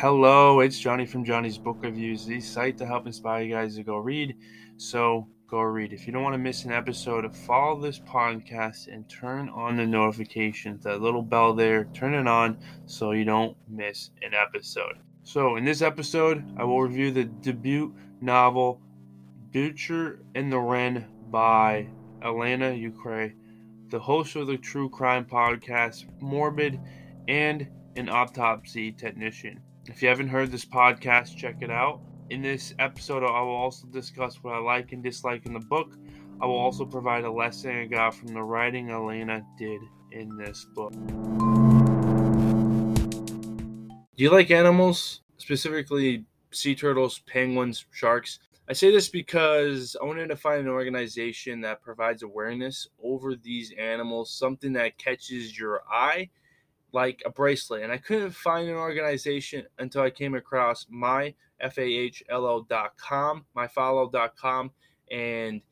Hello, 0.00 0.60
it's 0.60 0.78
Johnny 0.78 1.04
from 1.04 1.24
Johnny's 1.24 1.58
Book 1.58 1.78
Reviews, 1.82 2.24
the 2.24 2.40
site 2.40 2.78
to 2.78 2.86
help 2.86 3.06
inspire 3.06 3.42
you 3.42 3.54
guys 3.54 3.76
to 3.76 3.82
go 3.82 3.96
read. 3.96 4.34
So 4.78 5.28
go 5.46 5.60
read. 5.60 5.92
If 5.92 6.06
you 6.06 6.12
don't 6.12 6.22
want 6.22 6.34
to 6.34 6.38
miss 6.38 6.64
an 6.64 6.72
episode, 6.72 7.36
follow 7.36 7.80
this 7.80 7.98
podcast 7.98 8.86
and 8.86 9.08
turn 9.10 9.48
on 9.50 9.76
the 9.76 9.86
notifications. 9.86 10.84
That 10.84 11.02
little 11.02 11.22
bell 11.22 11.52
there, 11.52 11.84
turn 11.92 12.14
it 12.14 12.26
on 12.26 12.58
so 12.86 13.10
you 13.10 13.24
don't 13.24 13.56
miss 13.68 14.10
an 14.22 14.32
episode. 14.32 14.98
So 15.22 15.56
in 15.56 15.64
this 15.64 15.82
episode, 15.82 16.44
I 16.56 16.64
will 16.64 16.80
review 16.80 17.10
the 17.10 17.24
debut 17.24 17.94
novel 18.20 18.80
Butcher 19.52 20.20
and 20.34 20.50
the 20.50 20.58
Wren 20.58 21.04
by 21.30 21.88
Alaina 22.22 22.72
Urquhart, 22.72 23.32
the 23.90 23.98
host 23.98 24.36
of 24.36 24.46
the 24.46 24.56
true 24.56 24.88
crime 24.88 25.24
podcast 25.24 26.04
Morbid 26.20 26.78
and 27.26 27.66
an 27.96 28.08
autopsy 28.08 28.92
technician. 28.92 29.60
If 29.86 30.00
you 30.00 30.08
haven't 30.08 30.28
heard 30.28 30.52
this 30.52 30.64
podcast, 30.64 31.36
check 31.36 31.56
it 31.60 31.70
out. 31.70 32.00
In 32.30 32.40
this 32.40 32.72
episode, 32.78 33.24
I 33.24 33.40
will 33.42 33.56
also 33.56 33.88
discuss 33.88 34.36
what 34.44 34.54
I 34.54 34.58
like 34.58 34.92
and 34.92 35.02
dislike 35.02 35.44
in 35.44 35.52
the 35.54 35.58
book. 35.58 35.96
I 36.40 36.46
will 36.46 36.58
also 36.58 36.84
provide 36.84 37.24
a 37.24 37.32
lesson 37.32 37.76
I 37.76 37.86
got 37.86 38.14
from 38.14 38.28
the 38.28 38.42
writing 38.42 38.90
Alaina 38.92 39.44
did 39.58 39.80
in 40.12 40.36
this 40.36 40.64
book. 40.72 40.92
Do 44.16 44.24
you 44.24 44.30
like 44.30 44.52
animals, 44.52 45.22
specifically 45.38 46.26
sea 46.52 46.76
turtles, 46.76 47.18
penguins, 47.26 47.84
sharks? 47.90 48.38
I 48.70 48.72
say 48.72 48.92
this 48.92 49.08
because 49.08 49.96
I 50.00 50.04
wanted 50.04 50.28
to 50.28 50.36
find 50.36 50.60
an 50.60 50.68
organization 50.68 51.60
that 51.62 51.82
provides 51.82 52.22
awareness 52.22 52.86
over 53.02 53.34
these 53.34 53.72
animals, 53.76 54.30
something 54.30 54.72
that 54.74 54.96
catches 54.96 55.58
your 55.58 55.82
eye 55.90 56.30
like 56.92 57.20
a 57.26 57.30
bracelet. 57.30 57.82
And 57.82 57.90
I 57.90 57.98
couldn't 57.98 58.30
find 58.30 58.68
an 58.68 58.76
organization 58.76 59.66
until 59.80 60.02
I 60.02 60.10
came 60.10 60.36
across 60.36 60.84
myfahlo.com, 60.84 61.34
myfollow.com, 63.56 64.70
and 65.10 65.62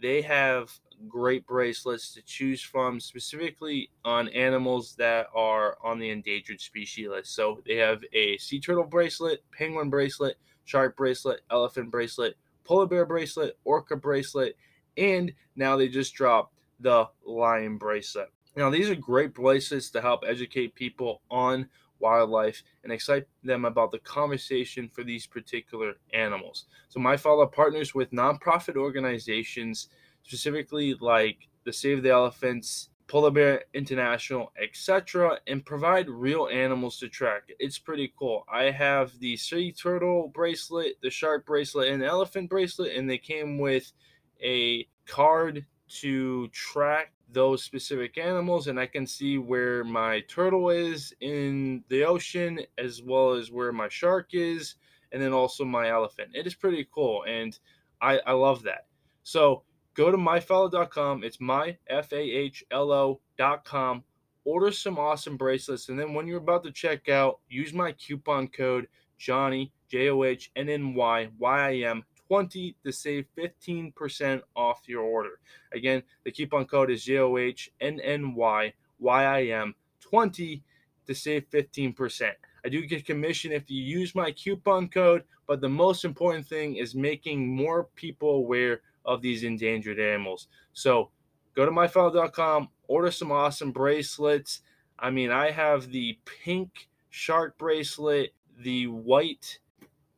they 0.00 0.22
have 0.22 0.72
great 1.08 1.46
bracelets 1.46 2.14
to 2.14 2.22
choose 2.22 2.62
from, 2.62 3.00
specifically 3.00 3.90
on 4.02 4.30
animals 4.30 4.94
that 4.94 5.26
are 5.34 5.76
on 5.84 5.98
the 5.98 6.08
endangered 6.08 6.62
species 6.62 7.08
list. 7.08 7.34
So 7.34 7.60
they 7.66 7.76
have 7.76 8.02
a 8.14 8.38
sea 8.38 8.60
turtle 8.60 8.84
bracelet, 8.84 9.44
penguin 9.52 9.90
bracelet, 9.90 10.38
shark 10.64 10.96
bracelet, 10.96 11.42
elephant 11.50 11.90
bracelet, 11.90 12.34
polar 12.66 12.86
bear 12.86 13.06
bracelet, 13.06 13.56
orca 13.64 13.96
bracelet, 13.96 14.56
and 14.96 15.32
now 15.54 15.76
they 15.76 15.88
just 15.88 16.14
dropped 16.14 16.54
the 16.80 17.08
lion 17.24 17.78
bracelet. 17.78 18.28
Now, 18.56 18.70
these 18.70 18.90
are 18.90 18.94
great 18.94 19.34
bracelets 19.34 19.90
to 19.90 20.00
help 20.00 20.24
educate 20.26 20.74
people 20.74 21.20
on 21.30 21.68
wildlife 21.98 22.62
and 22.82 22.92
excite 22.92 23.26
them 23.42 23.64
about 23.64 23.92
the 23.92 23.98
conversation 24.00 24.88
for 24.88 25.04
these 25.04 25.26
particular 25.26 25.94
animals. 26.12 26.66
So, 26.88 26.98
my 26.98 27.16
Fahlo 27.16 27.50
partners 27.50 27.94
with 27.94 28.10
nonprofit 28.12 28.76
organizations, 28.76 29.88
specifically 30.22 30.94
like 30.94 31.48
the 31.64 31.72
Save 31.72 32.02
the 32.02 32.10
Elephants, 32.10 32.90
Polar 33.08 33.30
Bear 33.30 33.64
International, 33.72 34.52
etc., 34.60 35.38
and 35.46 35.64
provide 35.64 36.08
real 36.08 36.48
animals 36.48 36.98
to 36.98 37.08
track. 37.08 37.44
It's 37.58 37.78
pretty 37.78 38.12
cool. 38.18 38.44
I 38.52 38.64
have 38.64 39.18
the 39.20 39.36
sea 39.36 39.72
turtle 39.72 40.28
bracelet, 40.34 40.96
the 41.02 41.10
shark 41.10 41.46
bracelet, 41.46 41.88
and 41.88 42.02
the 42.02 42.06
elephant 42.06 42.50
bracelet, 42.50 42.96
and 42.96 43.08
they 43.08 43.18
came 43.18 43.58
with 43.58 43.92
a 44.42 44.88
card 45.06 45.64
to 45.88 46.48
track 46.48 47.12
those 47.32 47.64
specific 47.64 48.18
animals 48.18 48.68
and 48.68 48.78
I 48.78 48.86
can 48.86 49.06
see 49.06 49.38
where 49.38 49.84
my 49.84 50.20
turtle 50.20 50.70
is 50.70 51.12
in 51.20 51.82
the 51.88 52.04
ocean 52.04 52.60
as 52.78 53.02
well 53.02 53.32
as 53.32 53.50
where 53.50 53.72
my 53.72 53.88
shark 53.88 54.28
is 54.32 54.76
and 55.12 55.20
then 55.20 55.32
also 55.32 55.64
my 55.64 55.90
elephant. 55.90 56.30
It 56.34 56.46
is 56.46 56.54
pretty 56.54 56.86
cool 56.94 57.24
and 57.26 57.58
I, 58.00 58.20
I 58.26 58.32
love 58.32 58.62
that. 58.64 58.86
So 59.22 59.62
go 59.96 60.10
to 60.10 60.18
myfahlo.com. 60.18 61.24
It's 61.24 61.38
myfahlo.com. 61.38 64.04
Order 64.44 64.70
some 64.70 64.98
awesome 64.98 65.36
bracelets 65.36 65.88
and 65.88 65.98
then 65.98 66.14
when 66.14 66.28
you're 66.28 66.38
about 66.38 66.62
to 66.64 66.70
check 66.70 67.08
out, 67.08 67.40
use 67.48 67.72
my 67.72 67.92
coupon 67.92 68.48
code 68.48 68.88
Johnny 69.18 69.72
J 69.88 70.10
O 70.10 70.22
H 70.22 70.52
N 70.54 70.68
N 70.68 70.92
Y 70.94 71.30
Y 71.38 71.68
I 71.68 71.72
M 71.88 72.04
20 72.28 72.76
to 72.84 72.92
save 72.92 73.24
15% 73.38 74.42
off 74.54 74.82
your 74.86 75.02
order. 75.02 75.40
Again, 75.72 76.02
the 76.24 76.32
coupon 76.32 76.66
code 76.66 76.90
is 76.90 77.04
JOHNNY 77.04 78.72
20 80.00 80.62
to 81.06 81.14
save 81.14 81.50
15%. 81.50 82.30
I 82.64 82.68
do 82.68 82.86
get 82.86 83.06
commission 83.06 83.52
if 83.52 83.70
you 83.70 83.82
use 83.82 84.14
my 84.14 84.32
coupon 84.32 84.88
code, 84.88 85.24
but 85.46 85.60
the 85.60 85.68
most 85.68 86.04
important 86.04 86.46
thing 86.46 86.76
is 86.76 86.94
making 86.94 87.54
more 87.54 87.84
people 87.94 88.30
aware 88.30 88.80
of 89.06 89.22
these 89.22 89.44
endangered 89.44 89.98
animals. 89.98 90.48
So 90.72 91.10
go 91.54 91.64
to 91.64 91.72
myfahlo.com, 91.72 92.68
order 92.88 93.10
some 93.10 93.32
awesome 93.32 93.72
bracelets. 93.72 94.60
I 94.98 95.10
mean, 95.10 95.30
I 95.30 95.50
have 95.50 95.90
the 95.90 96.18
pink 96.24 96.88
shark 97.10 97.56
bracelet, 97.56 98.34
the 98.58 98.88
white 98.88 99.58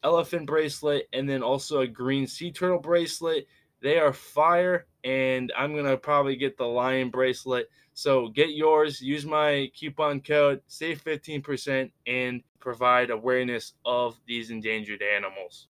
elephant 0.03 0.47
bracelet, 0.47 1.09
and 1.12 1.28
then 1.28 1.43
also 1.43 1.81
a 1.81 1.87
green 1.87 2.26
sea 2.26 2.50
turtle 2.50 2.78
bracelet. 2.78 3.47
They 3.81 3.99
are 3.99 4.12
fire, 4.12 4.87
and 5.05 5.53
I'm 5.56 5.76
gonna 5.76 5.97
probably 5.97 6.37
get 6.37 6.56
the 6.56 6.66
lion 6.66 7.10
bracelet. 7.10 7.69
So 7.94 8.28
get 8.28 8.50
yours. 8.50 9.00
Use 9.00 9.26
my 9.26 9.70
coupon 9.75 10.20
code, 10.20 10.62
save 10.69 11.03
15%, 11.03 11.91
and 12.06 12.43
provide 12.60 13.10
awareness 13.10 13.75
of 13.84 14.16
these 14.26 14.50
endangered 14.50 15.03
animals. 15.03 15.69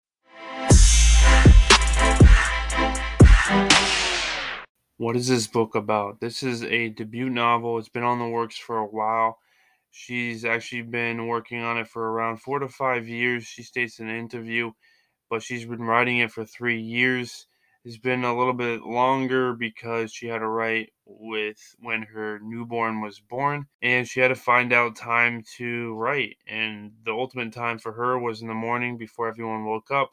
What 4.98 5.14
is 5.14 5.28
this 5.28 5.46
book 5.46 5.74
about? 5.74 6.20
This 6.20 6.42
is 6.42 6.64
a 6.64 6.88
debut 6.88 7.30
novel. 7.30 7.78
It's 7.78 7.88
been 7.88 8.02
on 8.02 8.18
the 8.18 8.28
works 8.28 8.58
for 8.58 8.78
a 8.78 8.86
while. 8.86 9.38
She's 9.90 10.44
actually 10.44 10.82
been 10.82 11.28
working 11.28 11.62
on 11.62 11.78
it 11.78 11.86
for 11.86 12.10
around 12.10 12.38
four 12.38 12.58
to 12.58 12.68
five 12.68 13.06
years. 13.06 13.44
She 13.44 13.62
states 13.62 14.00
in 14.00 14.08
an 14.08 14.18
interview, 14.18 14.72
but 15.30 15.42
she's 15.42 15.64
been 15.64 15.82
writing 15.82 16.18
it 16.18 16.32
for 16.32 16.44
three 16.44 16.80
years. 16.80 17.46
It's 17.84 17.98
been 17.98 18.24
a 18.24 18.36
little 18.36 18.52
bit 18.52 18.82
longer 18.82 19.52
because 19.52 20.12
she 20.12 20.26
had 20.26 20.40
to 20.40 20.48
write 20.48 20.92
with 21.04 21.58
when 21.78 22.02
her 22.02 22.40
newborn 22.42 23.00
was 23.00 23.20
born, 23.20 23.66
and 23.80 24.08
she 24.08 24.18
had 24.18 24.28
to 24.28 24.34
find 24.34 24.72
out 24.72 24.96
time 24.96 25.44
to 25.56 25.94
write. 25.94 26.36
And 26.48 26.94
the 27.04 27.12
ultimate 27.12 27.52
time 27.52 27.78
for 27.78 27.92
her 27.92 28.18
was 28.18 28.42
in 28.42 28.48
the 28.48 28.54
morning 28.54 28.98
before 28.98 29.28
everyone 29.28 29.64
woke 29.64 29.92
up, 29.92 30.10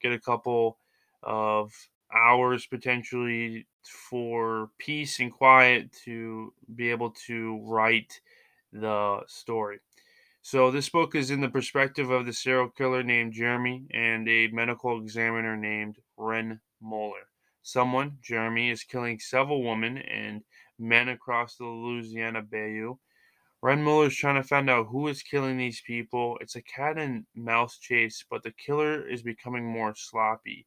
get 0.00 0.12
a 0.12 0.20
couple 0.20 0.78
of 1.24 1.72
hours 2.12 2.66
potentially 2.66 3.66
for 4.10 4.70
peace 4.78 5.20
and 5.20 5.32
quiet 5.32 5.92
to 6.04 6.52
be 6.74 6.90
able 6.90 7.10
to 7.26 7.60
write 7.64 8.20
the 8.72 9.20
story. 9.26 9.80
So, 10.42 10.70
this 10.70 10.88
book 10.88 11.14
is 11.14 11.30
in 11.30 11.40
the 11.40 11.48
perspective 11.48 12.10
of 12.10 12.24
the 12.24 12.32
serial 12.32 12.70
killer 12.70 13.02
named 13.02 13.34
Jeremy 13.34 13.86
and 13.92 14.28
a 14.28 14.48
medical 14.48 15.00
examiner 15.00 15.56
named 15.56 15.98
Wren 16.16 16.60
Muller. 16.80 17.28
Someone, 17.62 18.16
Jeremy, 18.22 18.70
is 18.70 18.82
killing 18.82 19.18
several 19.18 19.62
women 19.62 19.98
and 19.98 20.42
men 20.78 21.08
across 21.08 21.56
the 21.56 21.66
Louisiana 21.66 22.40
Bayou. 22.40 22.96
Wren 23.60 23.82
Muller 23.82 24.06
is 24.06 24.16
trying 24.16 24.40
to 24.40 24.48
find 24.48 24.70
out 24.70 24.86
who 24.86 25.08
is 25.08 25.22
killing 25.22 25.58
these 25.58 25.82
people. 25.82 26.38
It's 26.40 26.56
a 26.56 26.62
cat 26.62 26.96
and 26.96 27.26
mouse 27.34 27.76
chase, 27.78 28.24
but 28.30 28.42
the 28.42 28.52
killer 28.52 29.06
is 29.06 29.22
becoming 29.22 29.66
more 29.66 29.94
sloppy. 29.96 30.66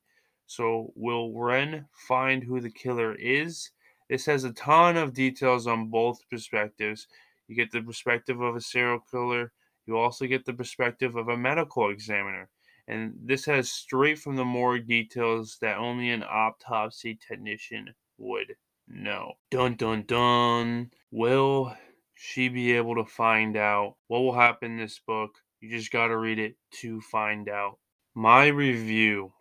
So, 0.51 0.91
will 0.95 1.33
Wren 1.33 1.85
find 1.93 2.43
who 2.43 2.59
the 2.59 2.71
killer 2.71 3.15
is? 3.15 3.71
This 4.09 4.25
has 4.25 4.43
a 4.43 4.51
ton 4.53 4.97
of 4.97 5.13
details 5.13 5.65
on 5.65 5.89
both 5.89 6.27
perspectives, 6.29 7.07
you 7.51 7.57
get 7.57 7.71
the 7.71 7.81
perspective 7.81 8.39
of 8.39 8.55
a 8.55 8.61
serial 8.61 9.01
killer. 9.11 9.51
You 9.85 9.97
also 9.97 10.25
get 10.25 10.45
the 10.45 10.53
perspective 10.53 11.17
of 11.17 11.27
a 11.27 11.35
medical 11.35 11.89
examiner. 11.89 12.49
And 12.87 13.13
this 13.21 13.43
has 13.43 13.69
straight 13.69 14.19
from 14.19 14.37
the 14.37 14.45
morgue 14.45 14.87
details 14.87 15.57
that 15.59 15.77
only 15.77 16.11
an 16.11 16.23
autopsy 16.23 17.19
technician 17.27 17.93
would 18.17 18.55
know. 18.87 19.33
Dun 19.49 19.75
dun 19.75 20.03
dun. 20.03 20.91
Will 21.11 21.75
she 22.15 22.47
be 22.47 22.71
able 22.71 22.95
to 22.95 23.03
find 23.03 23.57
out 23.57 23.97
what 24.07 24.19
will 24.19 24.33
happen 24.33 24.71
in 24.71 24.77
this 24.77 25.01
book? 25.05 25.31
You 25.59 25.69
just 25.69 25.91
got 25.91 26.07
to 26.07 26.17
read 26.17 26.39
it 26.39 26.55
to 26.79 27.01
find 27.01 27.49
out. 27.49 27.79
My 28.15 28.47
review. 28.47 29.33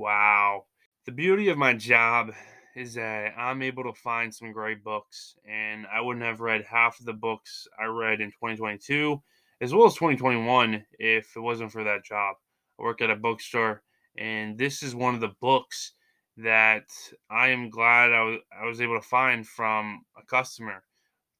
Wow. 0.00 0.64
The 1.04 1.12
beauty 1.12 1.50
of 1.50 1.58
my 1.58 1.74
job 1.74 2.32
is 2.74 2.94
that 2.94 3.34
I'm 3.36 3.60
able 3.60 3.82
to 3.82 3.92
find 3.92 4.34
some 4.34 4.50
great 4.50 4.82
books, 4.82 5.34
and 5.46 5.86
I 5.92 6.00
wouldn't 6.00 6.24
have 6.24 6.40
read 6.40 6.64
half 6.64 6.98
of 6.98 7.04
the 7.04 7.12
books 7.12 7.68
I 7.78 7.84
read 7.84 8.22
in 8.22 8.30
2022 8.30 9.22
as 9.60 9.74
well 9.74 9.86
as 9.86 9.92
2021 9.92 10.86
if 10.98 11.36
it 11.36 11.40
wasn't 11.40 11.70
for 11.70 11.84
that 11.84 12.02
job. 12.02 12.36
I 12.78 12.82
work 12.82 13.02
at 13.02 13.10
a 13.10 13.14
bookstore, 13.14 13.82
and 14.16 14.56
this 14.56 14.82
is 14.82 14.94
one 14.94 15.14
of 15.14 15.20
the 15.20 15.34
books 15.38 15.92
that 16.38 16.86
I 17.30 17.48
am 17.48 17.68
glad 17.68 18.14
I 18.14 18.22
was, 18.22 18.38
I 18.58 18.64
was 18.64 18.80
able 18.80 18.98
to 18.98 19.06
find 19.06 19.46
from 19.46 20.06
a 20.16 20.24
customer. 20.24 20.82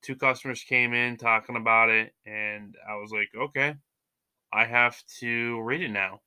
two 0.03 0.17
customers 0.17 0.63
came 0.65 0.93
in 0.93 1.17
talking 1.17 1.57
about 1.57 1.89
it, 1.89 2.13
and 2.27 2.77
I 2.87 2.97
was 2.97 3.11
like, 3.11 3.31
okay, 3.35 3.77
I 4.53 4.67
have 4.67 5.03
to 5.21 5.63
read 5.63 5.81
it 5.81 5.93
now. 5.93 6.21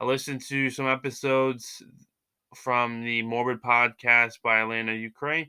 I 0.00 0.04
listened 0.04 0.42
to 0.42 0.70
some 0.70 0.86
episodes 0.86 1.82
from 2.54 3.02
the 3.04 3.22
Morbid 3.22 3.60
podcast 3.60 4.34
by 4.42 4.60
Alaina 4.60 4.92
Urquhart, 4.92 5.48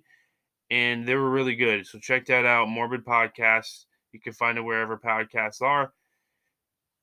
and 0.71 1.07
they 1.07 1.13
were 1.13 1.29
really 1.29 1.55
good. 1.55 1.85
So 1.85 1.99
check 1.99 2.25
that 2.25 2.45
out, 2.45 2.67
Morbid 2.67 3.05
Podcast. 3.05 3.85
You 4.11 4.19
can 4.19 4.33
find 4.33 4.57
it 4.57 4.61
wherever 4.61 4.97
podcasts 4.97 5.61
are. 5.61 5.93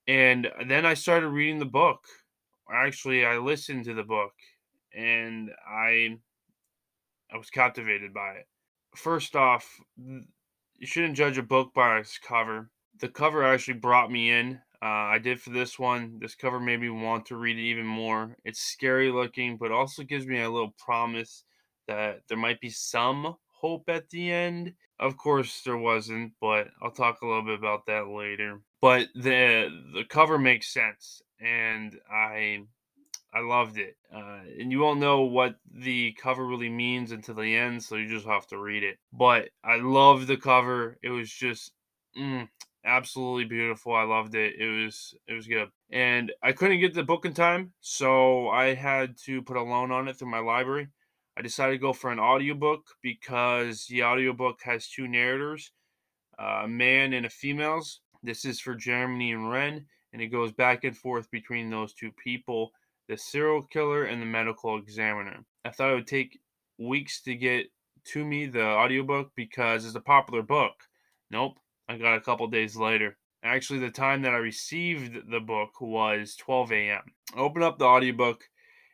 And 0.08 0.48
then 0.66 0.84
I 0.84 0.94
started 0.94 1.28
reading 1.28 1.60
the 1.60 1.66
book. 1.66 2.04
Actually, 2.72 3.24
I 3.24 3.38
listened 3.38 3.84
to 3.84 3.94
the 3.94 4.02
book, 4.02 4.32
and 4.92 5.50
I 5.68 6.18
I 7.32 7.36
was 7.36 7.50
captivated 7.50 8.12
by 8.12 8.30
it. 8.32 8.48
First 8.96 9.36
off, 9.36 9.68
you 9.96 10.86
shouldn't 10.86 11.16
judge 11.16 11.38
a 11.38 11.42
book 11.44 11.72
by 11.74 11.98
its 11.98 12.18
cover. 12.18 12.70
The 13.00 13.08
cover 13.08 13.44
actually 13.44 13.78
brought 13.78 14.10
me 14.10 14.32
in. 14.32 14.60
Uh, 14.82 14.86
I 15.14 15.18
did 15.18 15.40
for 15.40 15.50
this 15.50 15.78
one. 15.78 16.18
This 16.20 16.34
cover 16.34 16.60
made 16.60 16.80
me 16.80 16.90
want 16.90 17.26
to 17.26 17.36
read 17.36 17.58
it 17.58 17.62
even 17.62 17.86
more. 17.86 18.36
It's 18.44 18.60
scary 18.60 19.10
looking, 19.10 19.56
but 19.56 19.72
also 19.72 20.02
gives 20.02 20.26
me 20.26 20.40
a 20.40 20.50
little 20.50 20.74
promise 20.78 21.44
that 21.88 22.20
there 22.28 22.38
might 22.38 22.60
be 22.60 22.70
some 22.70 23.36
hope 23.60 23.88
at 23.88 24.10
the 24.10 24.30
end. 24.30 24.74
Of 24.98 25.16
course, 25.16 25.62
there 25.62 25.76
wasn't, 25.76 26.32
but 26.40 26.68
I'll 26.82 26.90
talk 26.90 27.20
a 27.20 27.26
little 27.26 27.42
bit 27.44 27.58
about 27.58 27.86
that 27.86 28.08
later. 28.08 28.60
But 28.80 29.08
the 29.14 29.68
the 29.94 30.04
cover 30.08 30.38
makes 30.38 30.72
sense, 30.72 31.22
and 31.40 31.98
I 32.10 32.62
I 33.32 33.40
loved 33.40 33.78
it. 33.78 33.96
Uh, 34.14 34.40
and 34.58 34.72
you 34.72 34.80
won't 34.80 35.00
know 35.00 35.22
what 35.22 35.56
the 35.70 36.12
cover 36.12 36.46
really 36.46 36.70
means 36.70 37.12
until 37.12 37.34
the 37.34 37.56
end, 37.56 37.82
so 37.82 37.96
you 37.96 38.08
just 38.08 38.26
have 38.26 38.46
to 38.48 38.58
read 38.58 38.82
it. 38.82 38.98
But 39.12 39.50
I 39.62 39.76
love 39.76 40.26
the 40.26 40.36
cover. 40.38 40.98
It 41.02 41.10
was 41.10 41.30
just 41.30 41.72
mm, 42.16 42.48
absolutely 42.86 43.44
beautiful. 43.44 43.94
I 43.94 44.04
loved 44.04 44.34
it. 44.34 44.54
It 44.58 44.84
was 44.84 45.14
it 45.26 45.34
was 45.34 45.46
good. 45.46 45.68
And 45.90 46.32
I 46.42 46.52
couldn't 46.52 46.80
get 46.80 46.94
the 46.94 47.02
book 47.02 47.24
in 47.24 47.34
time, 47.34 47.72
so 47.80 48.48
I 48.48 48.74
had 48.74 49.16
to 49.24 49.42
put 49.42 49.56
a 49.56 49.62
loan 49.62 49.90
on 49.90 50.08
it 50.08 50.16
through 50.16 50.30
my 50.30 50.38
library. 50.38 50.88
I 51.38 51.42
decided 51.42 51.72
to 51.72 51.78
go 51.78 51.92
for 51.92 52.10
an 52.10 52.18
audiobook 52.18 52.86
because 53.02 53.86
the 53.86 54.04
audiobook 54.04 54.60
has 54.62 54.88
two 54.88 55.06
narrators, 55.06 55.70
uh, 56.38 56.62
a 56.64 56.68
man 56.68 57.12
and 57.12 57.26
a 57.26 57.30
female's. 57.30 58.00
This 58.22 58.44
is 58.44 58.58
for 58.58 58.74
Jeremy 58.74 59.32
and 59.32 59.50
Wren, 59.50 59.84
and 60.12 60.22
it 60.22 60.28
goes 60.28 60.52
back 60.52 60.84
and 60.84 60.96
forth 60.96 61.30
between 61.30 61.68
those 61.68 61.92
two 61.92 62.10
people 62.12 62.72
the 63.08 63.16
serial 63.16 63.62
killer, 63.62 64.04
and 64.04 64.20
the 64.20 64.26
medical 64.26 64.78
examiner. 64.78 65.44
I 65.64 65.70
thought 65.70 65.92
it 65.92 65.94
would 65.94 66.06
take 66.06 66.38
weeks 66.78 67.22
to 67.22 67.34
get 67.34 67.66
to 68.12 68.24
me 68.24 68.46
the 68.46 68.64
audiobook 68.64 69.30
because 69.36 69.84
it's 69.84 69.94
a 69.94 70.00
popular 70.00 70.42
book. 70.42 70.74
Nope, 71.30 71.58
I 71.88 71.96
got 71.96 72.16
a 72.16 72.20
couple 72.20 72.46
days 72.48 72.76
later. 72.76 73.16
Actually, 73.42 73.78
the 73.78 73.90
time 73.90 74.22
that 74.22 74.34
I 74.34 74.38
received 74.38 75.30
the 75.30 75.40
book 75.40 75.80
was 75.80 76.34
12 76.36 76.72
a.m. 76.72 77.02
I 77.34 77.38
opened 77.38 77.64
up 77.64 77.78
the 77.78 77.84
audiobook 77.84 78.44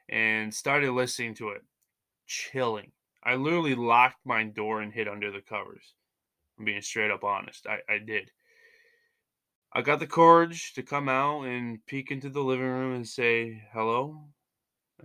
and 0.09 0.53
started 0.53 0.93
listening 0.93 1.35
to 1.37 1.50
it. 1.50 1.62
Chilling. 2.27 2.93
I 3.25 3.37
literally 3.37 3.75
locked 3.75 4.27
my 4.27 4.44
door 4.44 4.83
and 4.83 4.93
hid 4.93 5.09
under 5.09 5.31
the 5.31 5.41
covers. 5.41 5.94
I'm 6.59 6.65
being 6.65 6.83
straight 6.83 7.11
up 7.11 7.25
honest. 7.25 7.67
I, 7.67 7.79
I 7.91 7.99
did. 7.99 8.31
I 9.73 9.81
got 9.81 10.00
the 10.00 10.06
courage 10.06 10.75
to 10.75 10.83
come 10.83 11.09
out 11.09 11.44
and 11.44 11.85
peek 11.87 12.11
into 12.11 12.29
the 12.29 12.43
living 12.43 12.67
room 12.67 12.94
and 12.94 13.09
say, 13.09 13.62
Hello? 13.73 14.25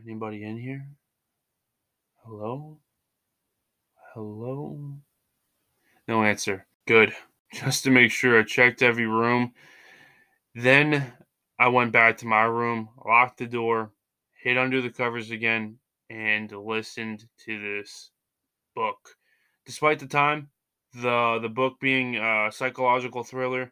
Anybody 0.04 0.44
in 0.44 0.58
here? 0.58 0.90
Hello? 2.26 2.80
Hello? 4.14 4.98
No 6.08 6.24
answer. 6.24 6.68
Good. 6.86 7.14
Just 7.54 7.84
to 7.84 7.92
make 7.92 8.12
sure 8.12 8.40
I 8.40 8.44
checked 8.44 8.82
every 8.82 9.08
room. 9.08 9.54
Then 10.54 11.14
I 11.60 11.70
went 11.70 11.92
back 11.92 12.18
to 12.18 12.28
my 12.28 12.44
room, 12.44 12.90
locked 13.06 13.38
the 13.38 13.48
door, 13.48 13.92
hid 14.42 14.58
under 14.58 14.82
the 14.82 14.90
covers 14.90 15.32
again, 15.32 15.80
and 16.10 16.52
listened 16.52 17.28
to 17.46 17.60
this 17.60 18.12
book. 18.76 18.98
Despite 19.66 20.00
the 20.00 20.08
time, 20.08 20.50
the 20.94 21.40
the 21.42 21.50
book 21.50 21.80
being 21.80 22.18
a 22.18 22.50
psychological 22.52 23.24
thriller, 23.24 23.72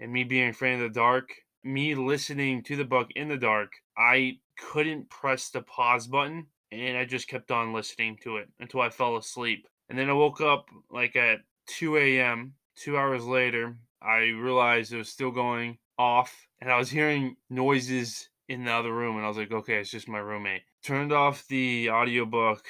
and 0.00 0.12
me 0.12 0.24
being 0.24 0.50
afraid 0.50 0.74
of 0.74 0.80
the 0.80 0.88
dark, 0.88 1.30
me 1.62 1.94
listening 1.94 2.62
to 2.64 2.76
the 2.76 2.84
book 2.84 3.10
in 3.16 3.28
the 3.28 3.36
dark, 3.36 3.72
I 3.96 4.38
couldn't 4.58 5.10
press 5.10 5.50
the 5.50 5.62
pause 5.62 6.06
button 6.06 6.46
and 6.70 6.98
I 6.98 7.04
just 7.04 7.28
kept 7.28 7.50
on 7.50 7.72
listening 7.72 8.18
to 8.22 8.36
it 8.36 8.48
until 8.60 8.80
I 8.80 8.90
fell 8.90 9.16
asleep. 9.16 9.66
And 9.88 9.98
then 9.98 10.10
I 10.10 10.12
woke 10.12 10.40
up 10.40 10.68
like 10.90 11.16
at 11.16 11.40
2 11.66 11.96
a.m. 11.96 12.54
Two 12.76 12.96
hours 12.96 13.24
later, 13.24 13.76
I 14.02 14.18
realized 14.18 14.92
it 14.92 14.98
was 14.98 15.08
still 15.08 15.30
going 15.30 15.78
off 15.98 16.48
and 16.60 16.70
I 16.70 16.78
was 16.78 16.90
hearing 16.90 17.36
noises 17.48 18.28
in 18.48 18.64
the 18.64 18.72
other 18.72 18.92
room 18.92 19.16
and 19.16 19.24
I 19.24 19.28
was 19.28 19.36
like, 19.36 19.52
okay, 19.52 19.76
it's 19.76 19.90
just 19.90 20.08
my 20.08 20.18
roommate. 20.18 20.62
Turned 20.82 21.12
off 21.12 21.46
the 21.48 21.90
audiobook 21.90 22.64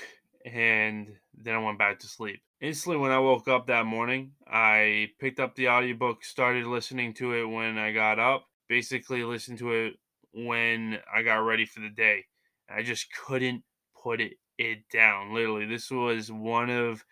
and 0.44 1.08
then 1.36 1.54
I 1.54 1.58
went 1.58 1.78
back 1.78 1.98
to 2.00 2.06
sleep. 2.06 2.40
Instantly, 2.60 2.98
when 2.98 3.10
I 3.10 3.18
woke 3.18 3.48
up 3.48 3.66
that 3.66 3.86
morning, 3.86 4.32
I 4.46 5.10
picked 5.18 5.40
up 5.40 5.54
the 5.54 5.68
audiobook, 5.68 6.24
started 6.24 6.66
listening 6.66 7.12
to 7.14 7.32
it 7.32 7.44
when 7.44 7.76
I 7.78 7.92
got 7.92 8.18
up, 8.18 8.46
basically 8.68 9.24
listened 9.24 9.58
to 9.58 9.72
it 9.72 9.94
when 10.32 10.98
I 11.14 11.22
got 11.22 11.36
ready 11.38 11.66
for 11.66 11.80
the 11.80 11.90
day. 11.90 12.24
I 12.68 12.82
just 12.82 13.06
couldn't 13.12 13.64
put 14.00 14.20
it, 14.20 14.34
it 14.58 14.88
down. 14.92 15.34
Literally, 15.34 15.66
this 15.66 15.90
was 15.90 16.30
one 16.30 16.70
of 16.70 17.04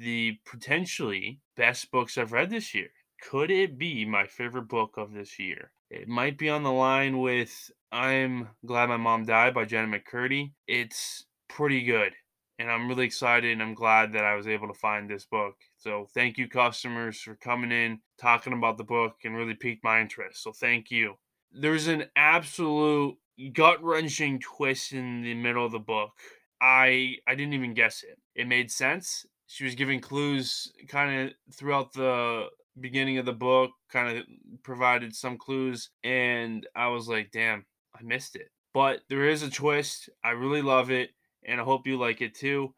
the 0.00 0.38
potentially 0.44 1.40
best 1.56 1.90
books 1.90 2.18
I've 2.18 2.32
read 2.32 2.50
this 2.50 2.74
year. 2.74 2.88
Could 3.30 3.50
it 3.50 3.78
be 3.78 4.04
my 4.04 4.26
favorite 4.26 4.68
book 4.68 4.94
of 4.96 5.12
this 5.12 5.38
year? 5.38 5.72
It 5.90 6.08
might 6.08 6.38
be 6.38 6.48
on 6.48 6.62
the 6.62 6.72
line 6.72 7.18
with 7.18 7.70
I'm 7.92 8.48
Glad 8.64 8.88
My 8.88 8.96
Mom 8.96 9.24
Died 9.24 9.54
by 9.54 9.64
Jenna 9.64 9.98
McCurdy. 9.98 10.52
It's 10.66 11.26
pretty 11.48 11.82
good 11.82 12.12
and 12.60 12.70
I'm 12.70 12.88
really 12.88 13.06
excited 13.06 13.52
and 13.52 13.62
I'm 13.62 13.72
glad 13.72 14.12
that 14.12 14.24
I 14.24 14.34
was 14.34 14.46
able 14.46 14.68
to 14.68 14.74
find 14.74 15.08
this 15.08 15.24
book. 15.24 15.56
So 15.78 16.06
thank 16.12 16.36
you 16.36 16.46
customers 16.46 17.18
for 17.18 17.34
coming 17.34 17.72
in, 17.72 18.00
talking 18.18 18.52
about 18.52 18.76
the 18.76 18.84
book 18.84 19.16
and 19.24 19.34
really 19.34 19.54
piqued 19.54 19.82
my 19.82 19.98
interest. 19.98 20.42
So 20.42 20.52
thank 20.52 20.90
you. 20.90 21.14
There's 21.50 21.88
an 21.88 22.04
absolute 22.16 23.16
gut-wrenching 23.54 24.40
twist 24.40 24.92
in 24.92 25.22
the 25.22 25.32
middle 25.32 25.64
of 25.64 25.72
the 25.72 25.78
book. 25.78 26.12
I 26.60 27.16
I 27.26 27.34
didn't 27.34 27.54
even 27.54 27.72
guess 27.72 28.02
it. 28.02 28.18
It 28.34 28.46
made 28.46 28.70
sense. 28.70 29.24
She 29.52 29.64
was 29.64 29.74
giving 29.74 30.00
clues 30.00 30.72
kind 30.86 31.28
of 31.28 31.34
throughout 31.52 31.92
the 31.92 32.50
beginning 32.78 33.18
of 33.18 33.26
the 33.26 33.32
book, 33.32 33.72
kind 33.90 34.16
of 34.16 34.24
provided 34.62 35.12
some 35.12 35.36
clues 35.36 35.90
and 36.04 36.68
I 36.76 36.86
was 36.86 37.08
like, 37.08 37.32
"Damn, 37.32 37.66
I 37.92 38.00
missed 38.04 38.36
it." 38.36 38.52
But 38.72 39.00
there 39.08 39.28
is 39.28 39.42
a 39.42 39.50
twist. 39.50 40.08
I 40.22 40.30
really 40.30 40.62
love 40.62 40.92
it 40.92 41.10
and 41.42 41.60
I 41.60 41.64
hope 41.64 41.88
you 41.88 41.98
like 41.98 42.20
it 42.20 42.36
too. 42.36 42.76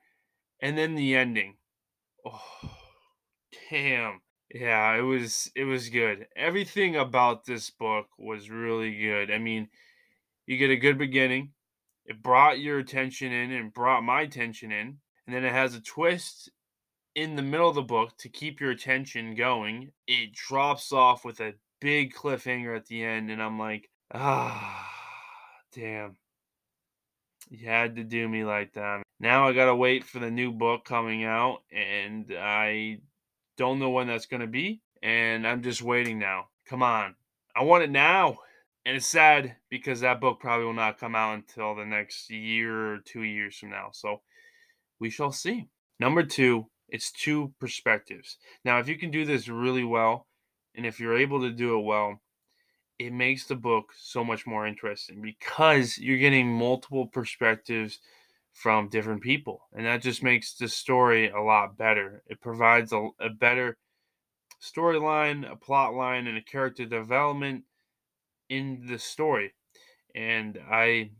And 0.61 0.78
then 0.78 0.94
the 0.94 1.14
ending. 1.14 1.58
Oh, 2.25 2.40
damn. 3.68 4.23
Yeah, 4.50 4.96
it 4.96 5.02
was 5.02 5.52
it 5.54 5.64
was 5.64 5.90
good. 5.90 6.26
Everything 6.35 6.96
about 6.96 7.44
this 7.44 7.68
book 7.68 8.06
was 8.18 8.49
really 8.49 8.99
good. 8.99 9.30
I 9.30 9.37
mean, 9.37 9.68
you 10.46 10.56
get 10.56 10.70
a 10.70 10.76
good 10.76 10.96
beginning. 10.96 11.52
It 12.06 12.23
brought 12.23 12.61
your 12.61 12.78
attention 12.78 13.30
in 13.30 13.52
and 13.52 13.75
brought 13.75 14.04
my 14.04 14.23
attention 14.23 14.73
in, 14.73 15.00
and 15.26 15.37
then 15.37 15.44
it 15.44 15.52
has 15.52 15.75
a 15.75 15.80
twist 15.82 16.50
in 17.14 17.37
the 17.37 17.42
middle 17.42 17.69
of 17.69 17.75
the 17.75 17.83
book 17.83 18.16
to 18.19 18.28
keep 18.28 18.61
your 18.61 18.71
attention 18.71 19.35
going. 19.35 19.92
It 20.07 20.33
drops 20.33 20.92
off 20.92 21.25
with 21.25 21.40
a 21.40 21.54
big 21.81 22.14
cliffhanger 22.14 22.76
at 22.76 22.87
the 22.87 23.04
end, 23.04 23.31
and 23.31 23.42
I'm 23.42 23.59
like, 23.59 23.90
ah, 24.14 24.88
damn. 25.75 26.16
You 27.50 27.66
had 27.66 27.97
to 27.97 28.04
do 28.04 28.28
me 28.28 28.45
like 28.45 28.73
that. 28.75 29.02
Now 29.21 29.47
I 29.47 29.52
gotta 29.52 29.75
wait 29.75 30.04
for 30.04 30.19
the 30.19 30.31
new 30.31 30.52
book 30.52 30.85
coming 30.85 31.25
out, 31.25 31.62
and 31.71 32.33
I 32.37 33.00
don't 33.59 33.78
know 33.78 33.90
when 33.90 34.07
that's 34.07 34.26
gonna 34.26 34.47
be, 34.47 34.81
and 35.02 35.47
I'm 35.47 35.62
just 35.62 35.83
waiting 35.83 36.19
now. 36.19 36.47
Come 36.66 36.83
on, 36.83 37.14
I 37.54 37.62
want 37.64 37.85
it 37.85 37.90
now. 37.90 38.38
And 38.85 38.97
it's 38.97 39.07
sad 39.07 39.54
because 39.71 40.00
that 40.00 40.21
book 40.21 40.40
probably 40.40 40.66
will 40.66 40.73
not 40.73 40.99
come 40.99 41.14
out 41.14 41.35
until 41.35 41.76
the 41.76 41.85
next 41.85 42.31
year 42.31 42.95
or 42.95 42.99
two 42.99 43.23
years 43.23 43.57
from 43.57 43.71
now. 43.71 43.90
So 43.92 44.23
we 44.99 45.09
shall 45.09 45.31
see. 45.31 45.69
Number 46.00 46.25
two, 46.25 46.66
it's 46.92 47.11
two 47.11 47.54
perspectives. 47.58 48.37
Now, 48.66 48.78
if 48.78 48.87
you 48.87 48.99
can 48.99 49.11
do 49.11 49.25
this 49.25 49.49
really 49.49 49.82
well, 49.82 50.26
and 50.75 50.84
if 50.84 51.00
you're 51.00 51.16
able 51.16 51.40
to 51.40 51.50
do 51.50 51.78
it 51.78 51.82
well, 51.82 52.20
it 52.99 53.12
makes 53.12 53.46
the 53.46 53.56
book 53.56 53.92
so 53.99 54.22
much 54.22 54.46
more 54.46 54.66
interesting 54.66 55.22
because 55.22 55.96
you're 55.99 56.18
getting 56.18 56.52
multiple 56.52 57.06
perspectives 57.06 57.99
from 58.52 58.90
different 58.90 59.22
people 59.22 59.62
and 59.72 59.87
that 59.87 60.02
just 60.02 60.22
makes 60.22 60.54
the 60.54 60.68
story 60.68 61.30
a 61.30 61.40
lot 61.40 61.78
better 61.78 62.22
it 62.26 62.38
provides 62.42 62.92
a, 62.92 63.08
a 63.18 63.30
better 63.30 63.78
storyline 64.62 65.50
a 65.50 65.56
plot 65.56 65.94
line 65.94 66.26
and 66.26 66.37
a 66.37 66.42
character 66.42 66.84
development 66.84 67.64
in 68.50 68.84
the 68.87 68.99
story 68.99 69.54
and 70.14 70.58
i 70.70 71.11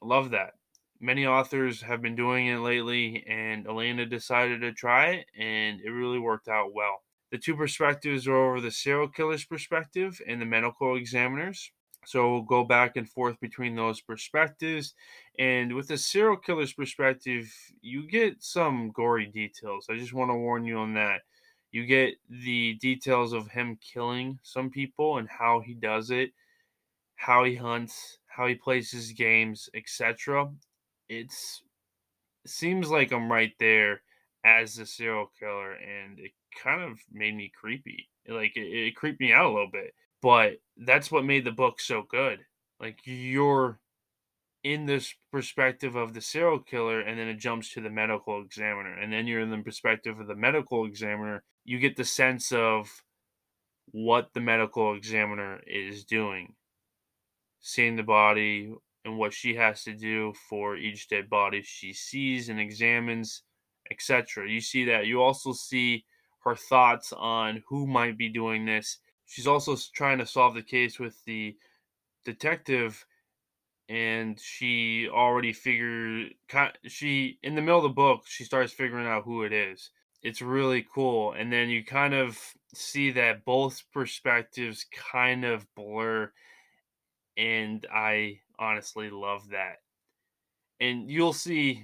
love 0.00 0.30
that 0.30 0.54
many 1.00 1.26
authors 1.26 1.80
have 1.82 2.02
been 2.02 2.16
doing 2.16 2.46
it 2.46 2.58
lately 2.58 3.24
and 3.26 3.66
Alaina 3.66 4.06
decided 4.06 4.60
to 4.60 4.72
try 4.72 5.06
it 5.12 5.26
and 5.36 5.80
it 5.80 5.90
really 5.90 6.18
worked 6.18 6.48
out 6.48 6.72
well 6.74 7.02
The 7.30 7.38
two 7.38 7.56
perspectives 7.56 8.26
are 8.28 8.34
over 8.36 8.60
the 8.60 8.70
serial 8.70 9.08
killer's 9.08 9.44
perspective 9.44 10.20
and 10.26 10.40
the 10.40 10.46
medical 10.46 10.96
examiner's. 10.96 11.70
So 12.06 12.30
we'll 12.32 12.42
go 12.42 12.64
back 12.64 12.96
and 12.96 13.08
forth 13.08 13.38
between 13.40 13.74
those 13.76 14.00
perspectives. 14.00 14.94
And 15.38 15.74
with 15.74 15.88
the 15.88 15.98
serial 15.98 16.36
killer's 16.38 16.72
perspective, 16.72 17.52
you 17.82 18.08
get 18.08 18.42
some 18.42 18.90
gory 18.92 19.26
details. 19.26 19.86
I 19.90 19.96
just 19.96 20.14
want 20.14 20.30
to 20.30 20.34
warn 20.34 20.64
you 20.64 20.78
on 20.78 20.94
that. 20.94 21.22
You 21.70 21.84
get 21.86 22.14
the 22.28 22.74
details 22.74 23.32
of 23.32 23.48
him 23.50 23.76
killing 23.76 24.38
some 24.42 24.70
people 24.70 25.18
and 25.18 25.28
how 25.28 25.60
he 25.60 25.74
does 25.74 26.10
it, 26.10 26.32
how 27.16 27.44
he 27.44 27.56
hunts, 27.56 28.18
how 28.26 28.46
he 28.46 28.54
plays 28.54 28.90
his 28.90 29.12
games, 29.12 29.68
etc. 29.74 30.50
It's 31.08 31.62
it 32.44 32.50
seems 32.50 32.90
like 32.90 33.12
I'm 33.12 33.30
right 33.30 33.52
there 33.58 34.02
as 34.44 34.76
the 34.76 34.86
serial 34.86 35.30
killer, 35.38 35.72
and 35.72 36.18
it 36.18 36.32
kind 36.62 36.82
of 36.82 36.98
made 37.10 37.34
me 37.36 37.50
creepy. 37.54 38.08
Like 38.28 38.56
it, 38.56 38.66
it 38.66 38.96
creeped 38.96 39.20
me 39.20 39.32
out 39.32 39.46
a 39.46 39.52
little 39.52 39.70
bit, 39.70 39.94
but 40.22 40.60
that's 40.76 41.10
what 41.10 41.24
made 41.24 41.44
the 41.44 41.52
book 41.52 41.80
so 41.80 42.02
good. 42.02 42.40
Like 42.80 43.00
you're 43.04 43.80
in 44.64 44.86
this 44.86 45.14
perspective 45.30 45.94
of 45.94 46.14
the 46.14 46.20
serial 46.20 46.58
killer 46.58 47.00
and 47.00 47.18
then 47.18 47.28
it 47.28 47.38
jumps 47.38 47.72
to 47.72 47.80
the 47.80 47.90
medical 47.90 48.42
examiner 48.42 48.92
and 48.92 49.12
then 49.12 49.26
you're 49.26 49.40
in 49.40 49.50
the 49.50 49.58
perspective 49.58 50.18
of 50.18 50.26
the 50.26 50.34
medical 50.34 50.84
examiner 50.84 51.44
you 51.64 51.78
get 51.78 51.96
the 51.96 52.04
sense 52.04 52.50
of 52.50 53.04
what 53.92 54.30
the 54.34 54.40
medical 54.40 54.94
examiner 54.96 55.60
is 55.66 56.04
doing 56.04 56.54
seeing 57.60 57.94
the 57.96 58.02
body 58.02 58.72
and 59.04 59.16
what 59.16 59.32
she 59.32 59.54
has 59.54 59.84
to 59.84 59.94
do 59.94 60.32
for 60.48 60.76
each 60.76 61.08
dead 61.08 61.30
body 61.30 61.62
she 61.62 61.92
sees 61.92 62.48
and 62.48 62.60
examines 62.60 63.42
etc 63.90 64.48
you 64.48 64.60
see 64.60 64.84
that. 64.84 65.06
You 65.06 65.22
also 65.22 65.52
see 65.52 66.04
her 66.44 66.54
thoughts 66.54 67.12
on 67.12 67.62
who 67.68 67.86
might 67.86 68.16
be 68.16 68.28
doing 68.28 68.64
this. 68.64 68.98
She's 69.26 69.46
also 69.46 69.76
trying 69.94 70.18
to 70.18 70.26
solve 70.26 70.54
the 70.54 70.62
case 70.62 70.98
with 70.98 71.22
the 71.24 71.56
detective 72.24 73.04
and 73.88 74.38
she 74.38 75.08
already 75.08 75.52
figured 75.52 76.34
she 76.84 77.38
in 77.42 77.54
the 77.54 77.62
middle 77.62 77.78
of 77.78 77.82
the 77.84 77.88
book 77.88 78.22
she 78.26 78.44
starts 78.44 78.72
figuring 78.72 79.06
out 79.06 79.24
who 79.24 79.44
it 79.44 79.52
is. 79.52 79.90
It's 80.22 80.42
really 80.42 80.84
cool. 80.92 81.32
And 81.32 81.52
then 81.52 81.68
you 81.68 81.84
kind 81.84 82.12
of 82.12 82.38
see 82.74 83.12
that 83.12 83.44
both 83.44 83.84
perspectives 83.92 84.84
kind 85.12 85.44
of 85.44 85.66
blur 85.74 86.32
and 87.38 87.86
i 87.92 88.38
honestly 88.58 89.08
love 89.08 89.48
that 89.50 89.76
and 90.80 91.10
you'll 91.10 91.32
see 91.32 91.82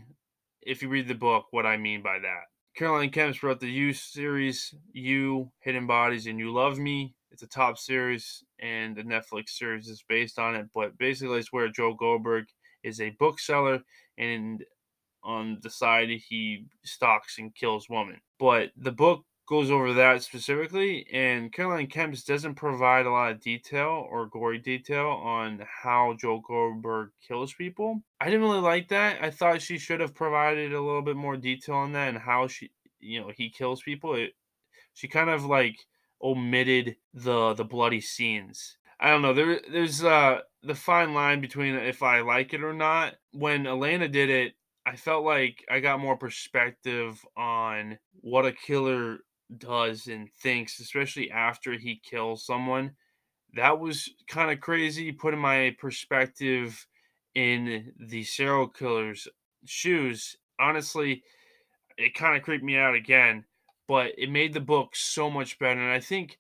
if 0.63 0.83
you 0.83 0.89
read 0.89 1.09
the 1.09 1.15
book 1.15 1.47
what 1.53 1.65
i 1.65 1.77
mean 1.77 2.03
by 2.03 2.19
that 2.19 2.43
Caroline 2.77 3.11
Kepnes 3.11 3.45
wrote 3.45 3.61
the 3.61 3.71
you 3.71 3.93
series 3.93 4.75
you 4.93 5.53
hidden 5.61 5.87
bodies 5.87 6.27
and 6.27 6.41
you 6.41 6.53
love 6.53 6.77
me 6.77 7.15
it's 7.35 7.43
a 7.43 7.49
top 7.49 7.79
series, 7.79 8.45
and 8.61 8.95
the 8.95 9.03
Netflix 9.03 9.51
series 9.51 9.89
is 9.89 10.05
based 10.09 10.39
on 10.39 10.55
it. 10.55 10.67
But 10.73 10.97
basically, 10.99 11.41
it's 11.41 11.53
where 11.53 11.69
Joe 11.69 11.93
Goldberg 11.93 12.45
is 12.85 13.01
a 13.01 13.11
bookseller, 13.19 13.81
and 14.17 14.65
on 15.25 15.59
the 15.63 15.71
side 15.71 16.11
he 16.11 16.67
stalks 16.85 17.39
and 17.39 17.53
kills 17.53 17.89
women. 17.91 18.21
But 18.39 18.71
the 18.77 18.93
book 18.93 19.25
goes 19.47 19.71
over 19.71 19.93
that 19.93 20.23
specifically, 20.23 21.07
and 21.13 21.53
Caroline 21.53 21.87
Kepnes 21.87 22.25
doesn't 22.25 22.55
provide 22.55 23.07
a 23.07 23.11
lot 23.11 23.33
of 23.33 23.41
detail 23.41 24.07
or 24.11 24.27
gory 24.27 24.59
detail 24.59 25.07
on 25.07 25.65
how 25.83 26.17
Joe 26.19 26.43
Goldberg 26.47 27.11
kills 27.27 27.53
people. 27.53 28.03
I 28.21 28.27
didn't 28.27 28.43
really 28.43 28.61
like 28.61 28.89
that. 28.89 29.23
I 29.23 29.31
thought 29.31 29.61
she 29.61 29.79
should 29.79 30.01
have 30.01 30.15
provided 30.15 30.73
a 30.73 30.81
little 30.81 31.03
bit 31.03 31.17
more 31.17 31.37
detail 31.37 31.77
on 31.77 31.93
that 31.93 32.09
and 32.09 32.19
how 32.19 32.49
she, 32.49 32.71
you 33.01 33.21
know, 33.21 33.31
he 33.37 33.51
kills 33.51 33.83
people. 33.83 34.15
It, 34.15 34.33
she 34.95 35.09
kind 35.09 35.29
of 35.29 35.45
like 35.45 35.77
omitted 36.23 36.97
the 37.13 37.53
the 37.55 37.65
bloody 37.65 38.01
scenes. 38.01 38.79
I 38.99 39.11
don't 39.11 39.23
know. 39.23 39.35
There 39.35 39.61
there's 39.71 40.03
uh 40.03 40.41
the 40.63 40.75
fine 40.75 41.13
line 41.13 41.41
between 41.41 41.75
if 41.75 42.03
I 42.03 42.21
like 42.21 42.55
it 42.55 42.63
or 42.63 42.73
not. 42.73 43.17
When 43.33 43.67
Alaina 43.67 44.09
did 44.09 44.31
it, 44.31 44.55
I 44.87 44.97
felt 44.97 45.25
like 45.25 45.65
I 45.71 45.81
got 45.81 46.01
more 46.01 46.17
perspective 46.17 47.23
on 47.37 47.99
what 48.21 48.47
a 48.47 48.53
killer 48.53 49.19
does 49.59 50.07
and 50.07 50.31
thinks, 50.33 50.81
especially 50.81 51.31
after 51.31 51.73
he 51.73 51.97
kills 51.97 52.45
someone. 52.45 52.97
That 53.55 53.79
was 53.79 54.11
kind 54.27 54.51
of 54.51 54.61
crazy, 54.61 55.13
putting 55.13 55.41
my 55.41 55.77
perspective 55.79 56.87
in 57.35 57.93
the 57.99 58.25
serial 58.25 58.69
killer's 58.69 59.29
shoes. 59.65 60.37
Honestly, 60.59 61.23
it 61.97 62.15
kind 62.15 62.37
of 62.37 62.43
creeped 62.43 62.65
me 62.65 62.77
out 62.77 62.95
again 62.95 63.45
but 63.87 64.13
it 64.19 64.31
made 64.31 64.53
the 64.53 64.61
book 64.61 64.97
so 64.97 65.31
much 65.31 65.59
better. 65.59 65.81
And 65.81 65.93
I 65.93 66.01
think 66.01 66.39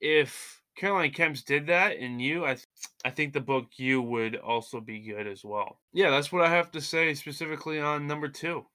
if 0.00 0.62
Caroline 0.76 1.12
Kepnes 1.12 1.44
did 1.44 1.66
that 1.66 1.96
in 1.96 2.20
you, 2.20 2.44
I 2.44 2.54
th- 2.54 2.66
I 3.04 3.10
think 3.10 3.32
the 3.32 3.40
book 3.40 3.66
you 3.76 4.00
would 4.00 4.36
also 4.36 4.80
be 4.80 5.00
good 5.00 5.26
as 5.26 5.44
well. 5.44 5.80
Yeah, 5.92 6.10
that's 6.10 6.32
what 6.32 6.44
I 6.44 6.50
have 6.50 6.70
to 6.72 6.80
say 6.80 7.14
specifically 7.14 7.80
on 7.80 8.06
number 8.06 8.28
two. 8.28 8.66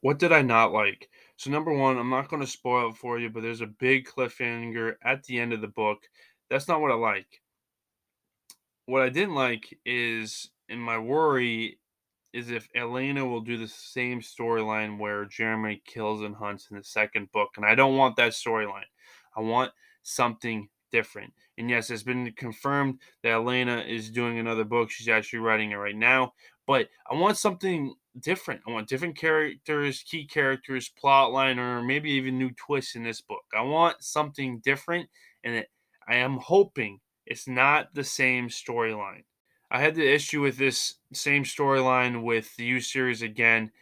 What 0.00 0.18
did 0.18 0.32
I 0.32 0.42
not 0.42 0.72
like? 0.72 1.10
So 1.36 1.50
number 1.50 1.72
one, 1.72 1.98
I'm 1.98 2.10
not 2.10 2.28
going 2.28 2.42
to 2.42 2.48
spoil 2.48 2.90
it 2.90 2.96
for 2.96 3.18
you, 3.18 3.28
but 3.28 3.42
there's 3.42 3.60
a 3.60 3.66
big 3.66 4.06
cliffhanger 4.06 4.94
at 5.02 5.24
the 5.24 5.38
end 5.38 5.52
of 5.52 5.60
the 5.60 5.68
book. 5.68 5.98
That's 6.48 6.68
not 6.68 6.80
what 6.80 6.92
I 6.92 6.94
like. 6.94 7.42
What 8.86 9.02
I 9.02 9.08
didn't 9.08 9.34
like 9.34 9.78
is, 9.84 10.50
and 10.68 10.80
my 10.80 10.98
worry, 10.98 11.78
is 12.32 12.50
if 12.50 12.68
Alaina 12.76 13.24
will 13.24 13.40
do 13.40 13.56
the 13.56 13.68
same 13.68 14.20
storyline 14.20 14.98
where 14.98 15.24
Jeremy 15.24 15.80
kills 15.86 16.22
and 16.22 16.34
hunts 16.34 16.68
in 16.70 16.76
the 16.76 16.84
second 16.84 17.30
book. 17.32 17.50
And 17.56 17.64
I 17.64 17.74
don't 17.74 17.96
want 17.96 18.16
that 18.16 18.32
storyline. 18.32 18.82
I 19.36 19.40
want 19.40 19.72
something 20.02 20.68
different. 20.90 21.32
And 21.58 21.70
yes, 21.70 21.90
it's 21.90 22.02
been 22.02 22.32
confirmed 22.36 23.00
that 23.22 23.34
Alaina 23.34 23.84
is 23.86 24.10
doing 24.10 24.38
another 24.38 24.64
book. 24.64 24.90
She's 24.90 25.08
actually 25.08 25.40
writing 25.40 25.70
it 25.70 25.76
right 25.76 25.96
now. 25.96 26.34
But 26.66 26.88
I 27.10 27.14
want 27.14 27.36
something 27.36 27.94
different. 28.20 28.60
I 28.66 28.70
want 28.70 28.88
different 28.88 29.16
characters, 29.16 30.02
key 30.02 30.26
characters, 30.26 30.88
plot 30.88 31.32
line, 31.32 31.58
or 31.58 31.82
maybe 31.82 32.10
even 32.12 32.38
new 32.38 32.50
twists 32.52 32.94
in 32.94 33.02
this 33.02 33.20
book. 33.20 33.44
I 33.56 33.62
want 33.62 34.02
something 34.02 34.60
different. 34.60 35.08
And 35.42 35.56
it, 35.56 35.70
I 36.08 36.16
am 36.16 36.38
hoping 36.38 37.00
it's 37.26 37.48
not 37.48 37.94
the 37.94 38.04
same 38.04 38.48
storyline. 38.48 39.24
I 39.70 39.80
had 39.80 39.94
the 39.94 40.06
issue 40.06 40.40
with 40.40 40.56
this 40.56 40.94
same 41.12 41.44
storyline 41.44 42.22
with 42.22 42.54
the 42.56 42.64
You 42.64 42.80
series 42.80 43.22
again 43.22 43.72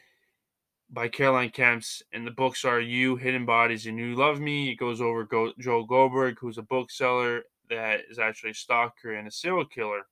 by 0.89 1.09
Caroline 1.09 1.51
Kepnes, 1.51 2.03
and 2.13 2.27
the 2.27 2.31
books 2.31 2.65
are 2.65 2.81
You, 2.81 3.17
Hidden 3.17 3.47
Bodies, 3.47 3.87
and 3.87 3.99
You 3.99 4.15
Love 4.15 4.41
Me. 4.41 4.71
It 4.71 4.77
goes 4.77 5.01
over 5.01 5.25
Go- 5.25 5.55
Joel 5.59 5.85
Goldberg, 5.85 6.39
who's 6.39 6.59
a 6.59 6.63
bookseller 6.63 7.45
that 7.71 8.01
is 8.11 8.19
actually 8.19 8.51
a 8.51 8.55
stalker 8.55 9.15
and 9.15 9.27
a 9.27 9.31
serial 9.31 9.65
killer. 9.65 10.03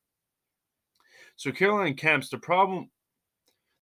So 1.37 1.53
Caroline 1.53 1.97
Kepnes, 1.97 2.31
the 2.31 2.39
problem, 2.39 2.91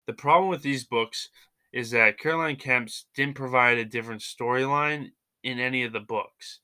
the 0.06 0.12
problem 0.12 0.48
with 0.48 0.62
these 0.62 0.84
books 0.84 1.28
is 1.72 1.90
that 1.90 2.18
Caroline 2.18 2.56
Kepnes 2.56 3.04
didn't 3.14 3.34
provide 3.34 3.78
a 3.78 3.84
different 3.84 4.22
storyline 4.22 5.10
in 5.42 5.60
any 5.60 5.82
of 5.84 5.92
the 5.92 6.00
books. 6.00 6.60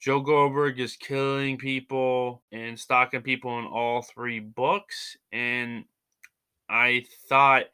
Joe 0.00 0.20
Goldberg 0.20 0.78
is 0.78 0.96
killing 0.96 1.58
people 1.58 2.42
and 2.52 2.78
stalking 2.78 3.22
people 3.22 3.58
in 3.58 3.66
all 3.66 4.02
three 4.02 4.40
books. 4.40 5.16
And 5.32 5.84
I 6.68 7.04
thought 7.28 7.64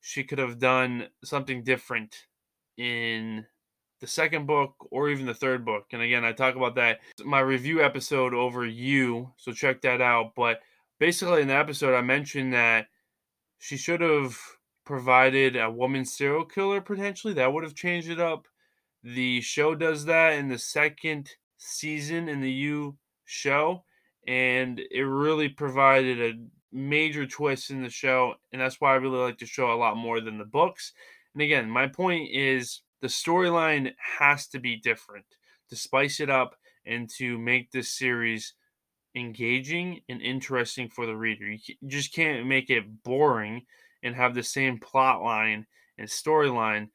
she 0.00 0.24
could 0.24 0.38
have 0.38 0.58
done 0.58 1.08
something 1.24 1.64
different 1.64 2.16
in 2.76 3.46
the 4.00 4.06
second 4.06 4.46
book 4.46 4.74
or 4.90 5.08
even 5.08 5.26
the 5.26 5.34
third 5.34 5.64
book. 5.64 5.86
And 5.92 6.02
again, 6.02 6.24
I 6.24 6.32
talk 6.32 6.56
about 6.56 6.74
that 6.74 7.00
my 7.24 7.40
review 7.40 7.82
episode 7.82 8.34
over 8.34 8.66
you, 8.66 9.32
so 9.36 9.52
check 9.52 9.80
that 9.82 10.00
out. 10.00 10.34
But 10.34 10.60
basically, 10.98 11.42
in 11.42 11.48
the 11.48 11.54
episode, 11.54 11.96
I 11.96 12.02
mentioned 12.02 12.52
that 12.52 12.86
she 13.62 13.76
should 13.76 14.00
have 14.00 14.36
provided 14.84 15.54
a 15.54 15.70
woman 15.70 16.04
serial 16.04 16.44
killer 16.44 16.80
potentially. 16.80 17.32
That 17.32 17.52
would 17.52 17.62
have 17.62 17.76
changed 17.76 18.10
it 18.10 18.18
up. 18.18 18.48
The 19.04 19.40
show 19.40 19.76
does 19.76 20.04
that 20.06 20.32
in 20.32 20.48
the 20.48 20.58
second 20.58 21.30
season 21.58 22.28
in 22.28 22.40
the 22.40 22.50
You 22.50 22.98
show, 23.24 23.84
and 24.26 24.80
it 24.90 25.02
really 25.02 25.48
provided 25.48 26.20
a 26.20 26.40
major 26.72 27.24
twist 27.24 27.70
in 27.70 27.84
the 27.84 27.88
show, 27.88 28.34
and 28.50 28.60
that's 28.60 28.80
why 28.80 28.94
I 28.94 28.96
really 28.96 29.18
like 29.18 29.38
the 29.38 29.46
show 29.46 29.72
a 29.72 29.78
lot 29.78 29.96
more 29.96 30.20
than 30.20 30.38
the 30.38 30.44
books. 30.44 30.92
And 31.32 31.40
again, 31.40 31.70
my 31.70 31.86
point 31.86 32.30
is 32.32 32.82
the 33.00 33.06
storyline 33.06 33.92
has 34.18 34.48
to 34.48 34.58
be 34.58 34.74
different 34.74 35.26
to 35.70 35.76
spice 35.76 36.18
it 36.18 36.30
up 36.30 36.56
and 36.84 37.08
to 37.18 37.38
make 37.38 37.70
this 37.70 37.96
series 37.96 38.54
engaging 39.14 40.00
and 40.08 40.20
interesting 40.22 40.88
for 40.88 41.06
the 41.06 41.16
reader. 41.16 41.50
You 41.50 41.58
just 41.86 42.12
can't 42.14 42.46
make 42.46 42.70
it 42.70 43.02
boring 43.02 43.66
and 44.02 44.14
have 44.14 44.34
the 44.34 44.42
same 44.42 44.78
plot 44.78 45.22
line 45.22 45.66
and 45.98 46.08
storyline 46.08 46.88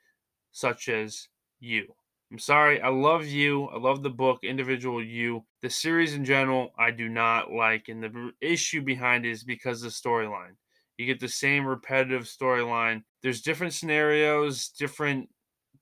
such 0.52 0.90
as 0.90 1.28
you. 1.60 1.86
I'm 2.32 2.40
sorry. 2.40 2.82
I 2.82 2.90
love 2.90 3.26
you. 3.26 3.66
I 3.66 3.78
love 3.78 4.04
the 4.04 4.10
book, 4.10 4.44
Individual 4.44 5.02
You. 5.02 5.46
The 5.62 5.70
series 5.70 6.14
in 6.14 6.26
general, 6.26 6.72
I 6.78 6.92
do 6.92 7.08
not 7.08 7.52
like. 7.52 7.88
And 7.88 8.04
the 8.04 8.32
issue 8.42 8.82
behind 8.82 9.26
it 9.26 9.32
is 9.32 9.44
because 9.44 9.82
of 9.82 9.94
the 9.94 10.10
storyline. 10.10 10.56
You 10.98 11.06
get 11.06 11.20
the 11.20 11.30
same 11.30 11.66
repetitive 11.66 12.24
storyline. 12.24 13.04
There's 13.22 13.42
different 13.42 13.74
scenarios, 13.74 14.70
different 14.70 15.30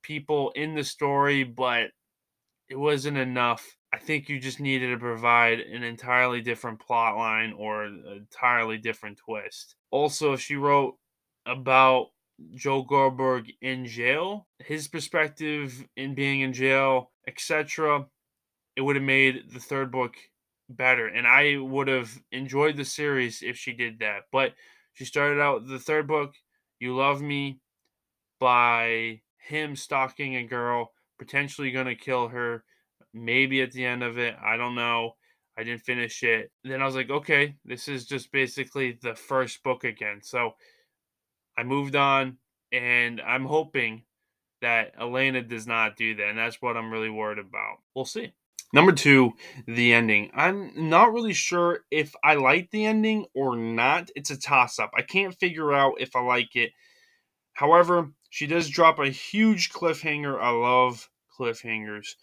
people 0.04 0.52
in 0.52 0.76
the 0.76 0.84
story, 0.84 1.44
but 1.44 1.88
it 2.70 2.76
wasn't 2.76 3.18
enough. 3.18 3.66
I 3.96 3.98
think 3.98 4.28
you 4.28 4.42
just 4.42 4.60
needed 4.60 4.90
to 4.90 4.98
provide 4.98 5.62
an 5.62 5.84
entirely 5.84 6.42
different 6.42 6.82
plot 6.82 7.16
line 7.16 7.54
or 7.54 7.84
an 7.84 8.04
entirely 8.06 8.78
different 8.78 9.18
twist. 9.18 9.76
Also, 9.90 10.36
she 10.36 10.58
wrote 10.58 10.98
about 11.46 12.08
Joe 12.56 12.84
Goldberg 12.84 13.54
in 13.62 13.86
jail, 13.86 14.48
his 14.60 14.90
perspective 14.90 15.88
in 15.96 16.14
being 16.14 16.42
in 16.42 16.52
jail, 16.52 17.12
etc., 17.26 18.06
it 18.76 18.82
would 18.82 18.98
have 18.98 19.06
made 19.06 19.50
the 19.54 19.62
third 19.62 19.94
book 19.94 20.16
better. 20.68 21.08
And 21.08 21.26
I 21.26 21.56
would 21.56 21.88
have 21.88 22.12
enjoyed 22.34 22.76
the 22.76 22.84
series 22.84 23.42
if 23.42 23.56
she 23.56 23.72
did 23.72 24.00
that. 24.00 24.24
But 24.30 24.56
she 24.92 25.06
started 25.06 25.40
out 25.40 25.70
the 25.70 25.80
third 25.80 26.06
book, 26.06 26.34
You 26.80 26.98
Love 26.98 27.22
Me, 27.22 27.62
by 28.42 29.22
him 29.38 29.78
stalking 29.78 30.36
a 30.36 30.44
girl, 30.44 30.92
potentially 31.18 31.72
going 31.72 31.86
to 31.86 31.96
kill 31.96 32.28
her, 32.28 32.66
maybe 33.16 33.62
at 33.62 33.72
the 33.72 33.86
end 33.86 34.04
of 34.04 34.18
it. 34.18 34.36
I 34.44 34.58
don't 34.58 34.76
know. 34.76 35.16
I 35.58 35.64
didn't 35.64 35.82
finish 35.82 36.22
it. 36.22 36.52
Then 36.64 36.82
I 36.82 36.86
was 36.86 36.96
like, 36.96 37.10
okay, 37.10 37.56
this 37.64 37.88
is 37.88 38.06
just 38.06 38.32
basically 38.32 39.00
the 39.02 39.16
first 39.16 39.64
book 39.64 39.86
again. 39.86 40.20
So 40.22 40.52
I 41.58 41.64
moved 41.64 41.96
on, 41.96 42.38
and 42.74 43.22
I'm 43.22 43.46
hoping 43.46 44.04
that 44.62 44.94
Alaina 44.98 45.42
does 45.42 45.66
not 45.66 45.96
do 45.96 46.16
that. 46.16 46.28
And 46.28 46.38
that's 46.38 46.62
what 46.62 46.76
I'm 46.76 46.92
really 46.92 47.10
worried 47.10 47.40
about. 47.40 47.78
We'll 47.96 48.06
see. 48.06 48.34
Number 48.74 48.92
two, 48.92 49.32
the 49.68 49.94
ending. 49.94 50.32
I'm 50.36 50.90
not 50.90 51.14
really 51.14 51.34
sure 51.34 51.80
if 51.92 52.14
I 52.22 52.34
like 52.34 52.72
the 52.72 52.86
ending 52.86 53.26
or 53.34 53.56
not. 53.56 54.10
It's 54.16 54.32
a 54.32 54.38
toss 54.38 54.80
up. 54.80 54.92
I 54.98 55.02
can't 55.02 55.38
figure 55.40 55.72
out 55.72 55.94
if 56.00 56.16
I 56.16 56.22
like 56.22 56.56
it. 56.56 56.72
However, 57.54 58.12
she 58.30 58.48
does 58.48 58.68
drop 58.68 59.00
a 59.00 59.08
huge 59.08 59.72
cliffhanger. 59.72 60.38
I 60.38 60.50
love 60.50 61.10
cliffhangers. 61.40 62.16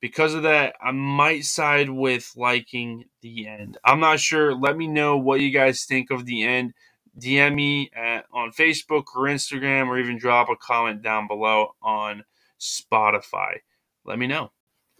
Because 0.00 0.34
of 0.34 0.44
that, 0.44 0.74
I 0.82 0.92
might 0.92 1.44
side 1.44 1.90
with 1.90 2.32
liking 2.34 3.04
the 3.20 3.46
end. 3.46 3.76
I'm 3.84 4.00
not 4.00 4.20
sure. 4.20 4.54
Let 4.54 4.76
me 4.76 4.86
know 4.86 5.18
what 5.18 5.40
you 5.40 5.50
guys 5.50 5.84
think 5.84 6.10
of 6.10 6.24
the 6.24 6.42
end. 6.42 6.72
DM 7.18 7.54
me 7.54 7.90
at, 7.94 8.24
on 8.32 8.52
Facebook 8.52 9.04
or 9.14 9.24
Instagram, 9.24 9.88
or 9.88 9.98
even 9.98 10.16
drop 10.16 10.48
a 10.48 10.56
comment 10.56 11.02
down 11.02 11.26
below 11.26 11.74
on 11.82 12.24
Spotify. 12.58 13.58
Let 14.04 14.18
me 14.18 14.26
know. 14.26 14.52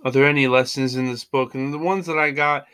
Are 0.05 0.11
there 0.11 0.27
any 0.27 0.49
lessons 0.49 0.97
in 0.97 1.07
this 1.07 1.25
book? 1.25 1.55
And 1.55 1.73
the 1.73 1.79
ones 1.79 2.07
that 2.07 2.19
I 2.19 2.31
got 2.31 2.67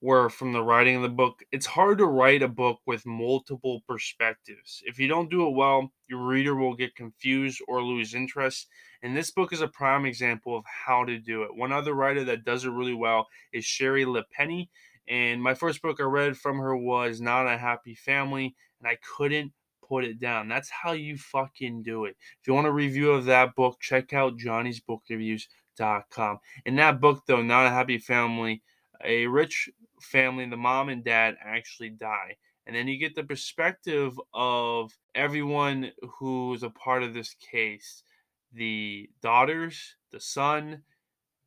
were 0.00 0.28
from 0.28 0.52
the 0.52 0.62
writing 0.62 0.96
of 0.96 1.02
the 1.02 1.08
book. 1.08 1.42
It's 1.52 1.66
hard 1.66 1.98
to 1.98 2.06
write 2.06 2.42
a 2.42 2.48
book 2.48 2.80
with 2.86 3.06
multiple 3.06 3.82
perspectives. 3.88 4.82
If 4.84 4.98
you 4.98 5.08
don't 5.08 5.30
do 5.30 5.46
it 5.46 5.54
well, 5.54 5.90
your 6.08 6.26
reader 6.26 6.54
will 6.54 6.74
get 6.74 6.94
confused 6.94 7.62
or 7.66 7.82
lose 7.82 8.14
interest. 8.14 8.68
And 9.02 9.16
this 9.16 9.30
book 9.30 9.52
is 9.52 9.62
a 9.62 9.68
prime 9.68 10.04
example 10.04 10.56
of 10.56 10.64
how 10.66 11.04
to 11.04 11.18
do 11.18 11.42
it. 11.42 11.54
One 11.54 11.72
other 11.72 11.94
writer 11.94 12.24
that 12.24 12.44
does 12.44 12.64
it 12.64 12.70
really 12.70 12.94
well 12.94 13.26
is 13.52 13.64
Shari 13.64 14.04
Lapena. 14.04 14.68
And 15.08 15.42
my 15.42 15.54
first 15.54 15.80
book 15.82 16.00
I 16.00 16.04
read 16.04 16.36
from 16.36 16.58
her 16.58 16.76
was 16.76 17.20
Not 17.20 17.46
a 17.46 17.56
Happy 17.56 17.94
Family, 17.94 18.54
and 18.80 18.88
I 18.88 18.98
couldn't 19.16 19.52
put 19.86 20.04
it 20.04 20.18
down. 20.18 20.48
That's 20.48 20.68
how 20.68 20.92
you 20.92 21.16
fucking 21.16 21.84
do 21.84 22.06
it. 22.06 22.16
If 22.40 22.46
you 22.46 22.54
want 22.54 22.66
a 22.66 22.72
review 22.72 23.12
of 23.12 23.24
that 23.26 23.54
book, 23.54 23.78
check 23.80 24.12
out 24.12 24.38
Johnny's 24.38 24.80
Book 24.80 25.02
Reviews 25.08 25.48
com. 25.78 26.38
In 26.64 26.76
that 26.76 27.00
book, 27.00 27.22
though, 27.26 27.42
Not 27.42 27.66
a 27.66 27.70
Happy 27.70 27.98
Family, 27.98 28.62
a 29.04 29.26
rich 29.26 29.68
family, 30.00 30.46
the 30.46 30.56
mom 30.56 30.88
and 30.88 31.04
dad 31.04 31.36
actually 31.44 31.90
die. 31.90 32.36
And 32.66 32.74
then 32.74 32.88
you 32.88 32.98
get 32.98 33.14
the 33.14 33.24
perspective 33.24 34.18
of 34.34 34.92
everyone 35.14 35.92
who's 36.18 36.62
a 36.62 36.70
part 36.70 37.02
of 37.02 37.14
this 37.14 37.34
case 37.34 38.02
the 38.52 39.10
daughters, 39.22 39.96
the 40.12 40.20
son, 40.20 40.82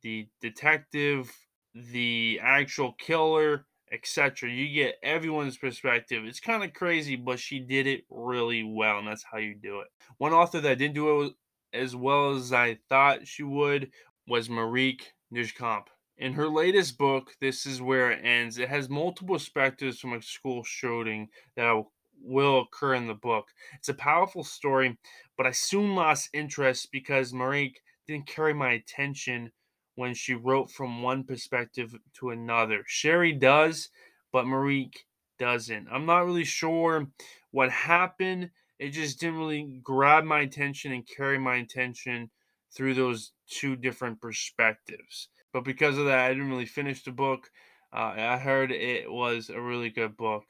the 0.02 0.28
detective, 0.40 1.32
the 1.74 2.38
actual 2.42 2.92
killer, 2.92 3.66
etc. 3.92 4.50
You 4.50 4.72
get 4.72 4.96
everyone's 5.02 5.56
perspective. 5.56 6.24
It's 6.24 6.40
kind 6.40 6.62
of 6.62 6.72
crazy, 6.72 7.16
but 7.16 7.40
she 7.40 7.58
did 7.58 7.86
it 7.86 8.04
really 8.08 8.62
well, 8.62 8.98
and 8.98 9.08
that's 9.08 9.24
how 9.24 9.38
you 9.38 9.54
do 9.54 9.80
it. 9.80 9.88
One 10.18 10.32
author 10.32 10.60
that 10.60 10.78
didn't 10.78 10.94
do 10.94 11.22
it 11.22 11.32
as 11.72 11.96
well 11.96 12.34
as 12.34 12.52
I 12.52 12.78
thought 12.88 13.26
she 13.26 13.42
would 13.42 13.90
was 14.26 14.48
Marieke 14.48 15.02
Nijkamp. 15.34 15.84
In 16.20 16.34
her 16.34 16.48
latest 16.48 16.98
book, 16.98 17.32
This 17.40 17.64
Is 17.64 17.80
Where 17.80 18.10
It 18.10 18.22
Ends, 18.22 18.58
it 18.58 18.68
has 18.68 18.90
multiple 18.90 19.36
perspectives 19.36 19.98
from 19.98 20.12
a 20.12 20.20
school 20.20 20.62
shooting 20.62 21.30
that 21.56 21.82
will 22.22 22.60
occur 22.60 22.92
in 22.92 23.06
the 23.06 23.14
book. 23.14 23.48
It's 23.76 23.88
a 23.88 23.94
powerful 23.94 24.44
story, 24.44 24.98
but 25.38 25.46
I 25.46 25.52
soon 25.52 25.94
lost 25.94 26.28
interest 26.34 26.92
because 26.92 27.32
Marieke 27.32 27.76
didn't 28.06 28.26
carry 28.26 28.52
my 28.52 28.72
attention 28.72 29.50
when 29.94 30.12
she 30.12 30.34
wrote 30.34 30.70
from 30.70 31.00
one 31.00 31.24
perspective 31.24 31.94
to 32.18 32.28
another. 32.28 32.84
Sherry 32.86 33.32
does, 33.32 33.88
but 34.30 34.44
Marieke 34.44 35.06
doesn't. 35.38 35.88
I'm 35.90 36.04
not 36.04 36.26
really 36.26 36.44
sure 36.44 37.06
what 37.50 37.70
happened. 37.70 38.50
It 38.78 38.90
just 38.90 39.20
didn't 39.20 39.38
really 39.38 39.80
grab 39.82 40.24
my 40.24 40.40
attention 40.40 40.92
and 40.92 41.08
carry 41.08 41.38
my 41.38 41.56
attention 41.56 42.30
through 42.76 42.92
those 42.92 43.32
two 43.48 43.74
different 43.74 44.20
perspectives. 44.20 45.30
But 45.52 45.64
because 45.64 45.98
of 45.98 46.06
that, 46.06 46.18
I 46.18 46.28
didn't 46.28 46.50
really 46.50 46.66
finish 46.66 47.02
the 47.02 47.10
book. 47.10 47.50
Uh, 47.92 48.14
I 48.16 48.36
heard 48.36 48.70
it 48.70 49.10
was 49.10 49.50
a 49.50 49.60
really 49.60 49.90
good 49.90 50.16
book, 50.16 50.44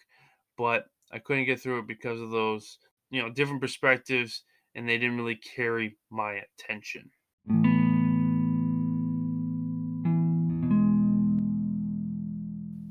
but 0.59 0.87
I 1.13 1.19
couldn't 1.19 1.47
get 1.47 1.61
through 1.61 1.81
it 1.81 1.87
because 1.87 2.21
of 2.21 2.31
those, 2.31 2.79
you 3.11 3.23
know, 3.23 3.31
different 3.31 3.61
perspectives, 3.61 4.43
and 4.75 4.89
they 4.89 4.99
didn't 4.99 5.17
really 5.17 5.37
carry 5.37 5.97
my 6.11 6.43
attention. 6.59 7.11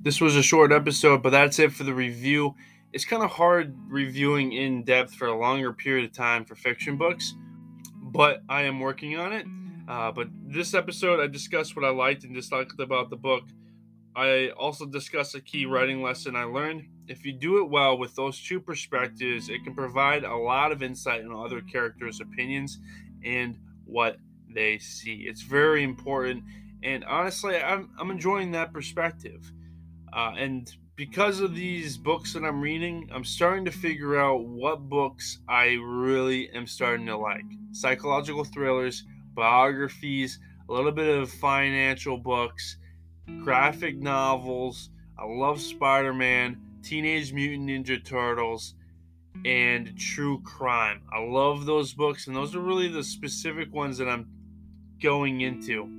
This 0.02 0.20
was 0.20 0.36
a 0.36 0.42
short 0.42 0.72
episode, 0.72 1.22
but 1.22 1.30
that's 1.32 1.60
it 1.60 1.72
for 1.72 1.84
the 1.84 1.94
review. 1.94 2.56
It's 2.92 3.06
kind 3.06 3.22
of 3.22 3.30
hard 3.30 3.76
reviewing 3.88 4.54
in 4.54 4.84
depth 4.84 5.14
for 5.14 5.28
a 5.28 5.38
longer 5.38 5.74
period 5.74 6.06
of 6.06 6.14
time 6.14 6.46
for 6.46 6.56
fiction 6.56 6.98
books 6.98 7.36
but 8.12 8.42
I 8.50 8.64
am 8.64 8.80
working 8.80 9.18
on 9.18 9.34
it. 9.34 9.46
Uh, 9.90 10.12
but 10.12 10.28
this 10.46 10.76
episode, 10.76 11.20
I 11.20 11.26
discussed 11.26 11.76
what 11.76 11.84
I 11.84 11.90
liked 11.90 12.24
and 12.24 12.34
disliked 12.34 12.80
about 12.80 13.10
the 13.10 13.16
book. 13.16 13.44
I 14.16 14.50
also 14.50 14.86
discussed 14.86 15.34
a 15.34 15.42
key 15.42 15.66
writing 15.66 16.04
lesson 16.04 16.36
I 16.36 16.44
learned. 16.44 16.88
If 17.08 17.26
you 17.26 17.34
do 17.34 17.64
it 17.64 17.70
well 17.70 17.98
with 17.98 18.16
those 18.16 18.40
two 18.40 18.60
perspectives, 18.60 19.50
it 19.50 19.64
can 19.64 19.74
provide 19.74 20.24
a 20.24 20.36
lot 20.36 20.72
of 20.72 20.84
insight 20.84 21.22
into 21.22 21.36
other 21.36 21.62
characters' 21.62 22.22
opinions 22.22 22.78
and 23.26 23.58
what 23.86 24.18
they 24.54 24.78
see. 24.78 25.26
It's 25.28 25.42
very 25.42 25.84
important. 25.84 26.44
And 26.84 27.04
honestly, 27.06 27.58
I'm, 27.58 27.90
I'm 28.00 28.12
enjoying 28.12 28.52
that 28.52 28.72
perspective. 28.72 29.52
Uh, 30.14 30.34
and 30.38 30.72
because 30.96 31.40
of 31.40 31.56
these 31.56 31.98
books 31.98 32.34
that 32.34 32.44
I'm 32.44 32.62
reading, 32.62 33.10
I'm 33.12 33.24
starting 33.24 33.66
to 33.66 33.72
figure 33.72 34.20
out 34.20 34.46
what 34.46 34.88
books 34.88 35.40
I 35.48 35.80
really 35.82 36.52
am 36.52 36.68
starting 36.68 37.08
to 37.08 37.18
like. 37.18 37.46
Psychological 37.72 38.44
thrillers, 38.44 39.04
biographies, 39.40 40.40
a 40.68 40.74
little 40.74 40.92
bit 40.92 41.08
of 41.08 41.32
financial 41.32 42.18
books, 42.18 42.78
graphic 43.44 43.98
novels. 43.98 44.90
I 45.18 45.26
love 45.26 45.60
Spider 45.60 46.14
Man, 46.14 46.58
Teenage 46.84 47.34
Mutant 47.34 47.70
Ninja 47.70 48.04
Turtles, 48.04 48.76
and 49.46 49.98
true 49.98 50.42
crime. 50.42 51.02
I 51.12 51.20
love 51.20 51.66
those 51.66 51.94
books, 51.94 52.28
and 52.28 52.36
those 52.36 52.56
are 52.56 52.62
really 52.62 52.90
the 52.90 53.04
specific 53.04 53.74
ones 53.74 53.98
that 53.98 54.08
I'm 54.08 54.28
going 55.02 55.42
into. 55.42 55.90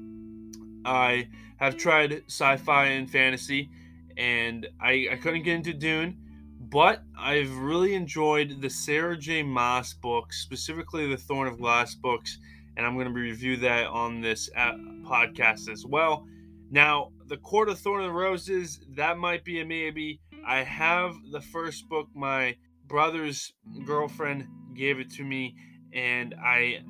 I 0.84 1.28
have 1.56 1.76
tried 1.76 2.24
sci 2.28 2.56
fi 2.58 2.86
and 2.86 3.10
fantasy 3.10 3.70
and 4.16 4.68
I, 4.80 5.08
I 5.12 5.16
couldn't 5.16 5.44
get 5.44 5.56
into 5.56 5.72
Dune, 5.72 6.16
but 6.60 7.02
I've 7.18 7.56
really 7.56 7.94
enjoyed 7.94 8.60
the 8.60 8.68
Sarah 8.68 9.16
J. 9.16 9.42
Maas 9.42 9.94
books, 9.94 10.42
specifically 10.42 11.08
the 11.08 11.16
Throne 11.16 11.46
of 11.46 11.58
Glass 11.58 11.94
books, 11.94 12.38
and 12.76 12.86
I'm 12.86 12.94
going 12.94 13.06
to 13.06 13.12
review 13.12 13.56
that 13.58 13.86
on 13.86 14.20
this 14.20 14.48
uh, 14.56 14.72
podcast 15.02 15.68
as 15.70 15.84
well. 15.86 16.26
Now, 16.70 17.10
the 17.26 17.36
Court 17.38 17.68
of 17.68 17.78
Thorn 17.78 18.04
and 18.04 18.14
Roses, 18.14 18.80
that 18.96 19.18
might 19.18 19.44
be 19.44 19.60
a 19.60 19.64
maybe. 19.64 20.20
I 20.46 20.62
have 20.62 21.14
the 21.32 21.40
first 21.40 21.88
book. 21.88 22.08
My 22.14 22.56
brother's 22.86 23.52
girlfriend 23.84 24.46
gave 24.74 24.98
it 24.98 25.10
to 25.12 25.24
me, 25.24 25.56
and 25.92 26.34
I 26.42 26.80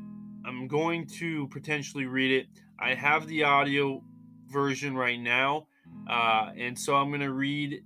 I'm 0.45 0.69
going 0.69 1.07
to 1.19 1.49
potentially 1.49 2.07
read 2.07 2.31
it. 2.31 2.47
I 2.79 2.95
have 2.95 3.27
the 3.27 3.45
audio 3.45 4.03
version 4.47 4.97
right 4.97 5.21
now. 5.21 5.67
Uh, 6.09 6.51
and 6.57 6.79
so 6.79 6.97
I'm 6.97 7.09
going 7.09 7.21
to 7.21 7.33
read 7.33 7.83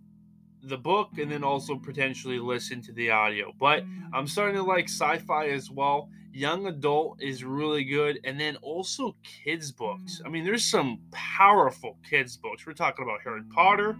the 0.62 0.78
book 0.78 1.18
and 1.18 1.30
then 1.30 1.44
also 1.44 1.76
potentially 1.76 2.38
listen 2.38 2.80
to 2.82 2.92
the 2.92 3.10
audio. 3.10 3.52
But 3.58 3.84
I'm 4.12 4.26
starting 4.26 4.56
to 4.56 4.62
like 4.62 4.88
sci 4.88 5.18
fi 5.18 5.48
as 5.48 5.70
well. 5.70 6.08
Young 6.34 6.66
adult 6.66 7.22
is 7.22 7.44
really 7.44 7.84
good. 7.84 8.18
And 8.24 8.40
then 8.40 8.56
also 8.56 9.14
kids' 9.22 9.70
books. 9.70 10.20
Mm. 10.20 10.26
I 10.26 10.28
mean, 10.30 10.44
there's 10.44 10.64
some 10.64 11.00
powerful 11.12 11.96
kids' 12.08 12.36
books. 12.36 12.66
We're 12.66 12.72
talking 12.72 13.04
about 13.04 13.22
Harry 13.22 13.42
Potter. 13.54 13.96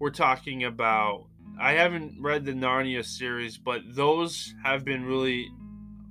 We're 0.00 0.10
talking 0.10 0.64
about, 0.64 1.26
I 1.60 1.74
haven't 1.74 2.20
read 2.20 2.44
the 2.44 2.52
Narnia 2.52 3.04
series, 3.04 3.58
but 3.58 3.82
those 3.86 4.54
have 4.64 4.84
been 4.84 5.04
really, 5.04 5.48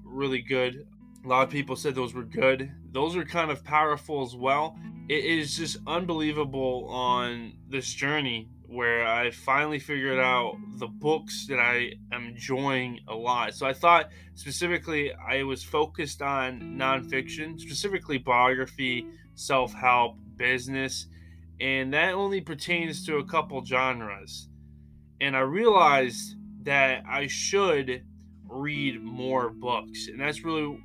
really 0.06 0.42
good. 0.42 0.88
A 1.26 1.28
lot 1.28 1.44
of 1.44 1.50
people 1.50 1.76
said 1.76 1.96
those 1.96 2.14
were 2.14 2.24
good. 2.24 2.72
Those 2.94 3.18
are 3.18 3.26
kind 3.26 3.52
of 3.52 3.62
powerful 3.62 4.24
as 4.24 4.36
well. 4.36 4.80
It 5.10 5.26
is 5.26 5.58
just 5.58 5.78
unbelievable 5.86 6.88
on 6.90 7.58
this 7.70 7.94
journey 7.94 8.48
where 8.76 9.08
I 9.08 9.32
finally 9.32 9.80
figured 9.80 10.20
out 10.20 10.58
the 10.80 10.88
books 10.88 11.48
that 11.48 11.60
I 11.60 11.94
am 12.12 12.28
enjoying 12.28 13.00
a 13.08 13.16
lot. 13.16 13.56
So 13.56 13.66
I 13.66 13.72
thought 13.72 14.10
specifically 14.34 15.14
I 15.14 15.44
was 15.44 15.64
focused 15.64 16.22
on 16.22 16.60
nonfiction, 16.78 17.58
specifically 17.58 18.18
biography, 18.18 19.08
self 19.34 19.74
help, 19.74 20.18
business, 20.36 21.08
and 21.62 21.94
that 21.94 22.14
only 22.14 22.42
pertains 22.42 23.06
to 23.06 23.18
a 23.18 23.26
couple 23.26 23.64
genres. 23.64 24.50
And 25.22 25.38
I 25.38 25.42
realized 25.42 26.36
that 26.64 27.04
I 27.10 27.28
should 27.28 28.04
read 28.50 29.02
more 29.02 29.50
books, 29.50 30.08
and 30.08 30.20
that's 30.20 30.44
really 30.44 30.84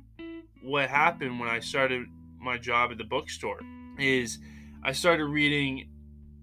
what 0.63 0.89
happened 0.89 1.41
when 1.41 1.49
I 1.49 1.59
started 1.59 2.05
my 2.39 2.57
job 2.57 2.91
at 2.91 2.97
the 2.97 3.03
bookstore. 3.03 3.59
Is 3.99 4.39
I 4.81 4.93
started 4.93 5.25
reading 5.25 5.90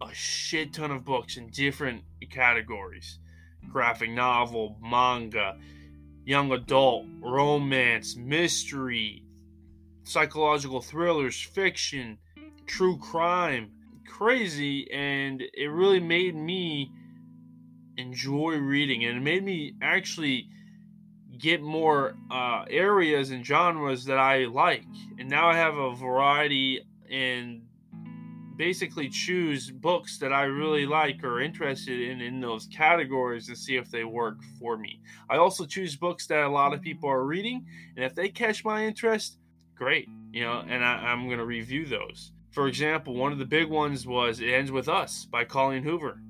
a 0.00 0.14
shit 0.14 0.72
ton 0.72 0.90
of 0.90 1.04
books 1.04 1.36
in 1.36 1.50
different 1.50 2.02
categories 2.30 3.18
graphic 3.70 4.10
novel, 4.10 4.76
manga, 4.80 5.56
young 6.24 6.52
adult, 6.52 7.06
romance, 7.20 8.16
mystery, 8.16 9.22
psychological 10.04 10.80
thrillers, 10.80 11.40
fiction, 11.40 12.18
true 12.66 12.96
crime. 12.98 13.72
Crazy, 14.06 14.90
and 14.90 15.42
it 15.52 15.66
really 15.66 16.00
made 16.00 16.34
me 16.34 16.90
enjoy 17.98 18.56
reading, 18.56 19.04
and 19.04 19.18
it 19.18 19.20
made 19.20 19.44
me 19.44 19.74
actually 19.82 20.48
get 21.38 21.60
more 21.62 22.16
uh, 22.30 22.64
areas 22.68 23.30
and 23.30 23.44
genres 23.44 24.06
that 24.06 24.18
I 24.18 24.46
like. 24.46 24.84
And 25.18 25.28
now 25.28 25.48
I 25.48 25.56
have 25.56 25.76
a 25.76 25.94
variety 25.94 26.80
and 27.10 27.67
basically 28.58 29.08
choose 29.08 29.70
books 29.70 30.18
that 30.18 30.32
I 30.32 30.42
really 30.42 30.84
like 30.84 31.22
or 31.22 31.40
interested 31.40 32.00
in 32.00 32.20
in 32.20 32.40
those 32.40 32.66
categories 32.66 33.48
and 33.48 33.56
see 33.56 33.76
if 33.76 33.90
they 33.90 34.04
work 34.04 34.42
for 34.58 34.76
me. 34.76 35.00
I 35.30 35.38
also 35.38 35.64
choose 35.64 35.96
books 35.96 36.26
that 36.26 36.42
a 36.42 36.48
lot 36.48 36.74
of 36.74 36.82
people 36.82 37.08
are 37.08 37.24
reading, 37.24 37.64
and 37.96 38.04
if 38.04 38.14
they 38.14 38.28
catch 38.28 38.64
my 38.64 38.84
interest, 38.84 39.38
great, 39.76 40.08
you 40.32 40.42
know, 40.42 40.64
and 40.68 40.84
I, 40.84 41.12
am 41.12 41.26
going 41.26 41.38
to 41.38 41.46
review 41.46 41.86
those. 41.86 42.32
For 42.50 42.66
example, 42.66 43.14
one 43.14 43.32
of 43.32 43.38
the 43.38 43.46
big 43.46 43.68
ones 43.70 44.06
was 44.06 44.40
It 44.40 44.50
Ends 44.50 44.72
With 44.72 44.88
Us 44.88 45.24
by 45.24 45.44
Colleen 45.44 45.84
Hoover. 45.84 46.20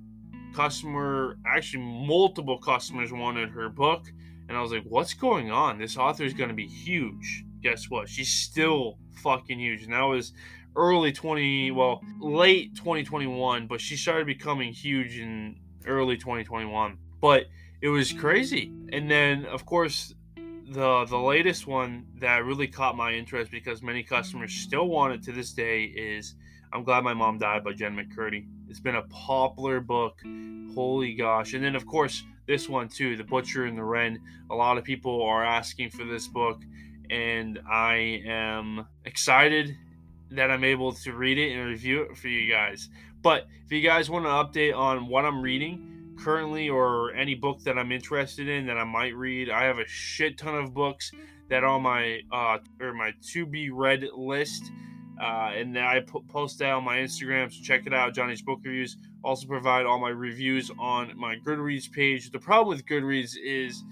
Customer, 0.54 1.38
actually, 1.46 1.82
multiple 1.82 2.58
customers 2.58 3.10
wanted 3.10 3.48
her 3.48 3.70
book, 3.70 4.04
and 4.48 4.56
I 4.56 4.60
was 4.60 4.70
like, 4.70 4.84
what's 4.84 5.14
going 5.14 5.50
on? 5.50 5.78
This 5.78 5.96
author 5.96 6.24
is 6.24 6.34
going 6.34 6.50
to 6.50 6.54
be 6.54 6.66
huge. 6.66 7.44
Guess 7.62 7.88
what? 7.88 8.08
She's 8.08 8.30
still 8.30 8.98
fucking 9.22 9.58
huge. 9.58 9.84
And 9.84 9.92
that 9.92 10.02
was 10.02 10.32
early 10.78 11.12
20 11.12 11.72
well 11.72 12.00
late 12.20 12.74
2021 12.76 13.66
but 13.66 13.80
she 13.80 13.96
started 13.96 14.26
becoming 14.26 14.72
huge 14.72 15.18
in 15.18 15.56
early 15.86 16.16
2021 16.16 16.96
but 17.20 17.46
it 17.80 17.88
was 17.88 18.12
crazy. 18.12 18.72
And 18.92 19.10
then 19.10 19.44
of 19.46 19.64
course 19.64 20.14
the 20.70 21.04
the 21.06 21.18
latest 21.18 21.66
one 21.66 22.06
that 22.16 22.44
really 22.44 22.66
caught 22.66 22.96
my 22.96 23.12
interest 23.12 23.50
because 23.50 23.82
many 23.82 24.02
customers 24.02 24.52
still 24.52 24.88
want 24.88 25.14
it 25.14 25.22
to 25.22 25.32
this 25.32 25.52
day 25.52 25.84
is 25.84 26.34
i'm 26.74 26.84
glad 26.84 27.02
my 27.02 27.14
mom 27.14 27.38
died 27.38 27.64
by 27.64 27.72
jen 27.72 27.96
mccurdy. 27.96 28.46
It's 28.68 28.80
been 28.80 28.96
a 28.96 29.02
popular 29.02 29.80
book. 29.80 30.20
Holy 30.74 31.14
gosh. 31.14 31.54
And 31.54 31.64
then 31.64 31.74
of 31.74 31.86
course 31.86 32.22
this 32.46 32.68
one 32.68 32.88
too 32.88 33.16
the 33.16 33.24
butcher 33.24 33.64
and 33.64 33.78
the 33.78 33.84
wren. 33.84 34.20
A 34.50 34.54
lot 34.54 34.76
of 34.78 34.84
people 34.84 35.22
are 35.22 35.44
asking 35.44 35.90
for 35.90 36.04
this 36.04 36.26
book 36.26 36.62
and 37.10 37.58
i 37.70 38.22
am 38.26 38.86
excited 39.06 39.74
that 40.30 40.50
I'm 40.50 40.64
able 40.64 40.92
to 40.92 41.12
read 41.12 41.38
it 41.38 41.52
and 41.52 41.68
review 41.68 42.02
it 42.02 42.16
for 42.16 42.28
you 42.28 42.50
guys. 42.50 42.88
But 43.22 43.46
if 43.64 43.72
you 43.72 43.80
guys 43.80 44.10
want 44.10 44.26
an 44.26 44.32
update 44.32 44.76
on 44.76 45.08
what 45.08 45.24
I'm 45.24 45.42
reading 45.42 46.14
currently 46.18 46.68
or 46.68 47.14
any 47.14 47.34
book 47.34 47.62
that 47.64 47.78
I'm 47.78 47.92
interested 47.92 48.48
in 48.48 48.66
that 48.66 48.76
I 48.76 48.84
might 48.84 49.14
read, 49.14 49.50
I 49.50 49.64
have 49.64 49.78
a 49.78 49.86
shit 49.86 50.38
ton 50.38 50.54
of 50.54 50.74
books 50.74 51.12
that 51.48 51.64
are 51.64 51.68
on 51.68 51.82
my 51.82 52.20
uh, 52.30 52.58
or 52.80 52.92
my 52.92 53.12
to 53.32 53.46
be 53.46 53.70
read 53.70 54.04
list. 54.16 54.70
Uh, 55.20 55.50
and 55.56 55.76
I 55.76 56.04
post 56.28 56.60
that 56.60 56.70
on 56.70 56.84
my 56.84 56.98
Instagram, 56.98 57.52
so 57.52 57.60
check 57.62 57.86
it 57.86 57.92
out. 57.92 58.14
Johnny's 58.14 58.42
Book 58.42 58.60
Reviews. 58.64 58.96
Also 59.24 59.48
provide 59.48 59.84
all 59.84 59.98
my 59.98 60.10
reviews 60.10 60.70
on 60.78 61.12
my 61.18 61.34
Goodreads 61.44 61.90
page. 61.90 62.30
The 62.30 62.38
problem 62.38 62.68
with 62.68 62.86
Goodreads 62.86 63.34
is 63.42 63.82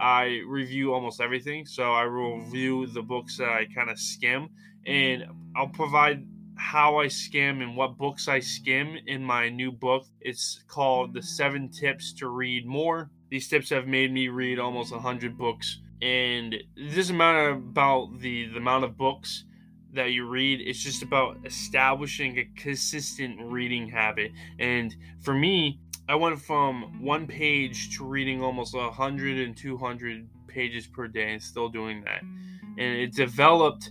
I 0.00 0.40
review 0.46 0.94
almost 0.94 1.20
everything, 1.20 1.66
so 1.66 1.92
I 1.92 2.04
review 2.04 2.86
the 2.86 3.02
books 3.02 3.36
that 3.36 3.50
I 3.50 3.66
kind 3.74 3.90
of 3.90 3.98
skim 3.98 4.48
and 4.86 5.24
I'll 5.56 5.68
provide 5.68 6.26
how 6.56 6.98
I 6.98 7.08
skim 7.08 7.60
and 7.60 7.76
what 7.76 7.98
books 7.98 8.28
I 8.28 8.40
skim 8.40 8.96
in 9.06 9.22
my 9.24 9.48
new 9.48 9.72
book. 9.72 10.06
It's 10.20 10.62
called 10.68 11.14
The 11.14 11.22
Seven 11.22 11.68
Tips 11.70 12.12
to 12.14 12.28
Read 12.28 12.66
More. 12.66 13.10
These 13.30 13.48
tips 13.48 13.70
have 13.70 13.86
made 13.86 14.12
me 14.12 14.28
read 14.28 14.58
almost 14.58 14.92
100 14.92 15.36
books. 15.36 15.80
And 16.00 16.54
this 16.76 16.96
doesn't 16.96 17.16
matter 17.16 17.50
about 17.50 18.18
the, 18.18 18.46
the 18.48 18.58
amount 18.58 18.84
of 18.84 18.96
books 18.96 19.44
that 19.92 20.12
you 20.12 20.26
read, 20.26 20.60
it's 20.60 20.82
just 20.82 21.02
about 21.02 21.36
establishing 21.44 22.38
a 22.38 22.44
consistent 22.56 23.38
reading 23.40 23.88
habit. 23.88 24.32
And 24.58 24.94
for 25.20 25.34
me, 25.34 25.80
I 26.08 26.14
went 26.14 26.40
from 26.40 27.02
one 27.02 27.26
page 27.26 27.96
to 27.96 28.04
reading 28.04 28.42
almost 28.42 28.74
100 28.74 29.38
and 29.38 29.56
200 29.56 30.28
pages 30.48 30.86
per 30.86 31.08
day 31.08 31.32
and 31.32 31.42
still 31.42 31.68
doing 31.68 32.02
that. 32.04 32.22
And 32.22 32.98
it 32.98 33.14
developed 33.14 33.90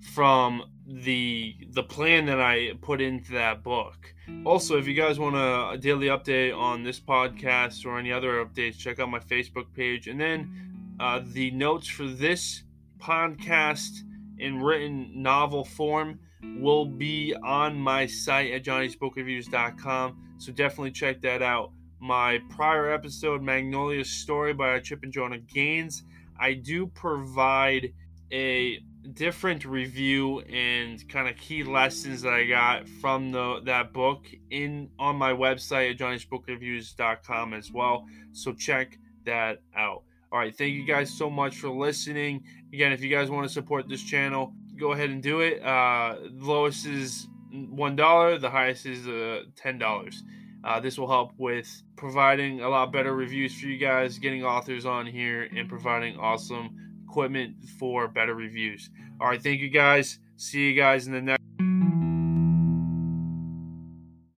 from 0.00 0.64
the 0.86 1.56
the 1.70 1.82
plan 1.82 2.26
that 2.26 2.40
I 2.40 2.72
put 2.80 3.00
into 3.00 3.32
that 3.32 3.62
book. 3.62 4.14
Also, 4.44 4.78
if 4.78 4.86
you 4.86 4.94
guys 4.94 5.18
want 5.18 5.36
a, 5.36 5.78
daily 5.78 6.06
update 6.06 6.56
on 6.56 6.82
this 6.82 7.00
podcast 7.00 7.84
or 7.84 7.98
any 7.98 8.12
other 8.12 8.44
updates, 8.44 8.78
check 8.78 8.98
out 8.98 9.10
my 9.10 9.18
Facebook 9.18 9.72
page. 9.74 10.08
And 10.08 10.20
then 10.20 10.96
uh, 11.00 11.20
the 11.24 11.50
notes 11.50 11.88
for 11.88 12.06
this 12.06 12.62
podcast 12.98 14.00
in 14.38 14.60
written 14.60 15.10
novel 15.14 15.64
form 15.64 16.20
will 16.42 16.86
be 16.86 17.34
on 17.44 17.78
my 17.78 18.06
site 18.06 18.52
at 18.52 18.64
johnnysbookreviews.com. 18.64 20.34
So 20.38 20.52
definitely 20.52 20.92
check 20.92 21.20
that 21.22 21.42
out. 21.42 21.72
My 22.00 22.38
prior 22.48 22.92
episode, 22.92 23.42
Magnolia 23.42 24.04
Story 24.04 24.54
by 24.54 24.78
Chip 24.80 25.02
and 25.02 25.12
Joanna 25.12 25.38
Gaines, 25.38 26.02
I 26.38 26.54
do 26.54 26.86
provide 26.86 27.92
a 28.32 28.80
different 29.14 29.64
review 29.64 30.40
and 30.40 31.06
kind 31.08 31.28
of 31.28 31.36
key 31.36 31.64
lessons 31.64 32.22
that 32.22 32.32
I 32.32 32.46
got 32.46 32.88
from 32.88 33.32
the 33.32 33.60
that 33.64 33.92
book 33.92 34.26
in 34.50 34.90
on 34.98 35.16
my 35.16 35.32
website 35.32 35.92
at 35.92 35.98
johnnysbookreviews.com 35.98 37.54
as 37.54 37.72
well. 37.72 38.06
So 38.32 38.52
check 38.52 38.98
that 39.24 39.62
out. 39.76 40.02
All 40.32 40.38
right, 40.38 40.56
thank 40.56 40.74
you 40.74 40.84
guys 40.84 41.10
so 41.10 41.28
much 41.28 41.56
for 41.56 41.70
listening. 41.70 42.44
Again, 42.72 42.92
if 42.92 43.02
you 43.02 43.10
guys 43.10 43.30
want 43.30 43.46
to 43.48 43.52
support 43.52 43.88
this 43.88 44.02
channel, 44.02 44.52
go 44.78 44.92
ahead 44.92 45.10
and 45.10 45.22
do 45.22 45.40
it. 45.40 45.62
Uh, 45.62 46.16
lowest 46.32 46.86
is 46.86 47.26
one 47.52 47.96
dollar, 47.96 48.38
the 48.38 48.50
highest 48.50 48.86
is 48.86 49.08
uh, 49.08 49.42
ten 49.56 49.78
dollars. 49.78 50.22
Uh, 50.62 50.78
this 50.78 50.98
will 50.98 51.08
help 51.08 51.32
with 51.38 51.82
providing 51.96 52.60
a 52.60 52.68
lot 52.68 52.92
better 52.92 53.14
reviews 53.14 53.58
for 53.58 53.66
you 53.66 53.78
guys, 53.78 54.18
getting 54.18 54.44
authors 54.44 54.84
on 54.84 55.06
here, 55.06 55.48
and 55.56 55.68
providing 55.68 56.16
awesome 56.18 56.89
equipment 57.10 57.56
for 57.78 58.06
better 58.06 58.34
reviews. 58.34 58.88
All 59.20 59.26
right, 59.26 59.42
thank 59.42 59.60
you 59.60 59.68
guys. 59.68 60.20
See 60.36 60.68
you 60.68 60.74
guys 60.74 61.06
in 61.06 61.12
the 61.12 61.20
next. 61.20 61.49